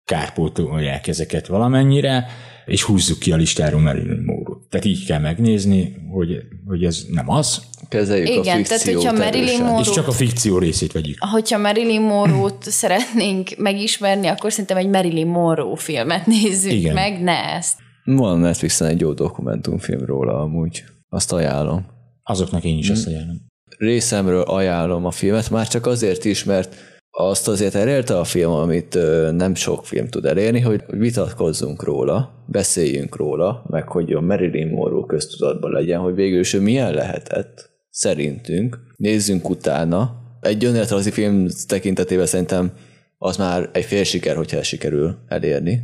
kárpótolják 0.03 1.07
ezeket 1.07 1.47
valamennyire, 1.47 2.27
és 2.65 2.83
húzzuk 2.83 3.19
ki 3.19 3.31
a 3.31 3.35
listáról 3.35 3.81
Marilyn 3.81 4.23
Monroe. 4.25 4.57
Tehát 4.69 4.85
így 4.85 5.05
kell 5.05 5.19
megnézni, 5.19 5.95
hogy, 6.11 6.37
hogy 6.65 6.83
ez 6.83 7.05
nem 7.09 7.29
az, 7.29 7.61
Kezeljük 7.89 8.27
a 8.27 8.31
Igen, 8.31 8.63
tehát 8.63 8.81
fikciót 8.81 9.03
hogyha 9.03 9.23
Marilyn. 9.23 9.61
Monroe- 9.61 9.85
és 9.85 9.91
csak 9.91 10.07
a 10.07 10.11
fikció 10.11 10.57
részét 10.57 10.91
vegyük. 10.91 11.17
Hogyha 11.19 11.57
Marilyn 11.57 12.01
Monroe-t 12.01 12.63
szeretnénk 12.81 13.49
megismerni, 13.57 14.27
akkor 14.27 14.51
szerintem 14.51 14.77
egy 14.77 14.89
Marilyn 14.89 15.27
Monroe 15.27 15.77
filmet 15.77 16.25
nézzük 16.25 16.71
Igen. 16.71 16.93
meg, 16.93 17.21
ne 17.21 17.53
ezt. 17.53 17.77
Van 18.03 18.39
Netflixen 18.39 18.87
egy 18.87 18.99
jó 18.99 19.13
dokumentumfilm 19.13 20.05
róla 20.05 20.41
amúgy. 20.41 20.83
Azt 21.09 21.31
ajánlom. 21.31 21.85
Azoknak 22.23 22.63
én 22.63 22.77
is 22.77 22.89
azt 22.89 23.07
ajánlom. 23.07 23.45
Részemről 23.77 24.41
ajánlom 24.41 25.05
a 25.05 25.11
filmet, 25.11 25.49
már 25.49 25.67
csak 25.67 25.85
azért 25.85 26.25
is, 26.25 26.43
mert 26.43 26.75
azt 27.17 27.47
azért 27.47 27.75
elérte 27.75 28.19
a 28.19 28.23
film, 28.23 28.51
amit 28.51 28.97
nem 29.31 29.55
sok 29.55 29.85
film 29.85 30.07
tud 30.07 30.25
elérni, 30.25 30.59
hogy 30.59 30.83
vitatkozzunk 30.87 31.83
róla, 31.83 32.43
beszéljünk 32.47 33.15
róla, 33.15 33.65
meg 33.69 33.87
hogy 33.87 34.13
a 34.13 34.21
Marilyn 34.21 34.67
Monroe 34.67 35.05
köztudatban 35.07 35.71
legyen, 35.71 35.99
hogy 35.99 36.15
végül 36.15 36.39
is 36.39 36.53
ő 36.53 36.59
milyen 36.59 36.93
lehetett, 36.93 37.69
szerintünk. 37.89 38.79
Nézzünk 38.95 39.49
utána. 39.49 40.15
Egy 40.41 40.65
önéletrajzi 40.65 41.11
film 41.11 41.47
tekintetében 41.67 42.25
szerintem 42.25 42.71
az 43.17 43.37
már 43.37 43.69
egy 43.73 43.85
fél 43.85 44.03
siker, 44.03 44.35
hogyha 44.35 44.63
sikerül 44.63 45.15
elérni, 45.27 45.81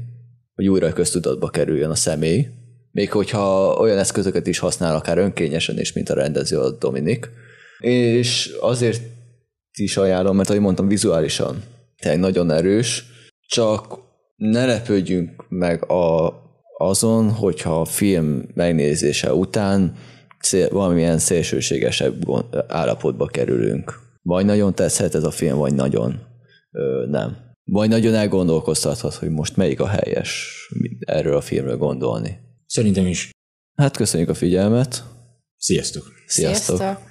hogy 0.56 0.68
újra 0.68 0.94
köztudatba 0.94 1.50
kerüljön 1.50 1.90
a 1.90 1.96
személy, 1.96 2.48
még 2.92 3.12
hogyha 3.12 3.76
olyan 3.80 3.98
eszközöket 3.98 4.48
is 4.48 4.60
használ, 4.60 4.96
akár 4.96 5.18
önkényesen 5.18 5.80
is, 5.80 5.94
mint 5.94 6.10
a 6.10 6.14
rendező 6.14 6.60
a 6.60 6.72
Dominik. 6.72 7.30
És 7.80 8.52
azért 8.60 9.02
is 9.78 9.98
ajánlom, 9.98 10.36
mert 10.36 10.50
ahogy 10.50 10.62
mondtam, 10.62 10.88
vizuálisan 10.88 11.64
tényleg 12.02 12.20
nagyon 12.20 12.52
erős, 12.52 13.06
csak 13.48 14.00
ne 14.36 14.66
lepődjünk 14.66 15.46
meg 15.50 15.92
a, 15.92 16.34
azon, 16.78 17.32
hogyha 17.32 17.82
a 17.82 17.86
film 17.86 18.44
megnézése 18.54 19.34
után 19.34 19.96
szél, 20.40 20.70
valamilyen 20.70 21.18
szélsőségesebb 21.18 22.24
gond- 22.24 22.56
állapotba 22.68 23.26
kerülünk. 23.26 24.00
Vagy 24.22 24.46
nagyon 24.46 24.76
tetszett 24.76 25.14
ez 25.14 25.24
a 25.24 25.32
film, 25.32 25.58
vagy 25.58 25.74
nagyon 25.74 26.20
ö, 26.72 27.06
nem. 27.10 27.38
Vagy 27.64 27.90
nagyon 27.90 28.14
elgondolkoztathat, 28.14 29.14
hogy 29.14 29.30
most 29.30 29.56
melyik 29.56 29.80
a 29.80 29.88
helyes 29.88 30.58
erről 31.00 31.36
a 31.36 31.42
filmről 31.42 31.78
gondolni. 31.78 32.38
Szerintem 32.66 33.06
is. 33.06 33.30
Hát 33.76 33.98
köszönjük 33.98 34.30
a 34.30 34.34
figyelmet, 34.34 35.04
Sziasztok! 35.58 36.04
sziasztok! 36.28 36.78
Sziasztok! 36.78 37.11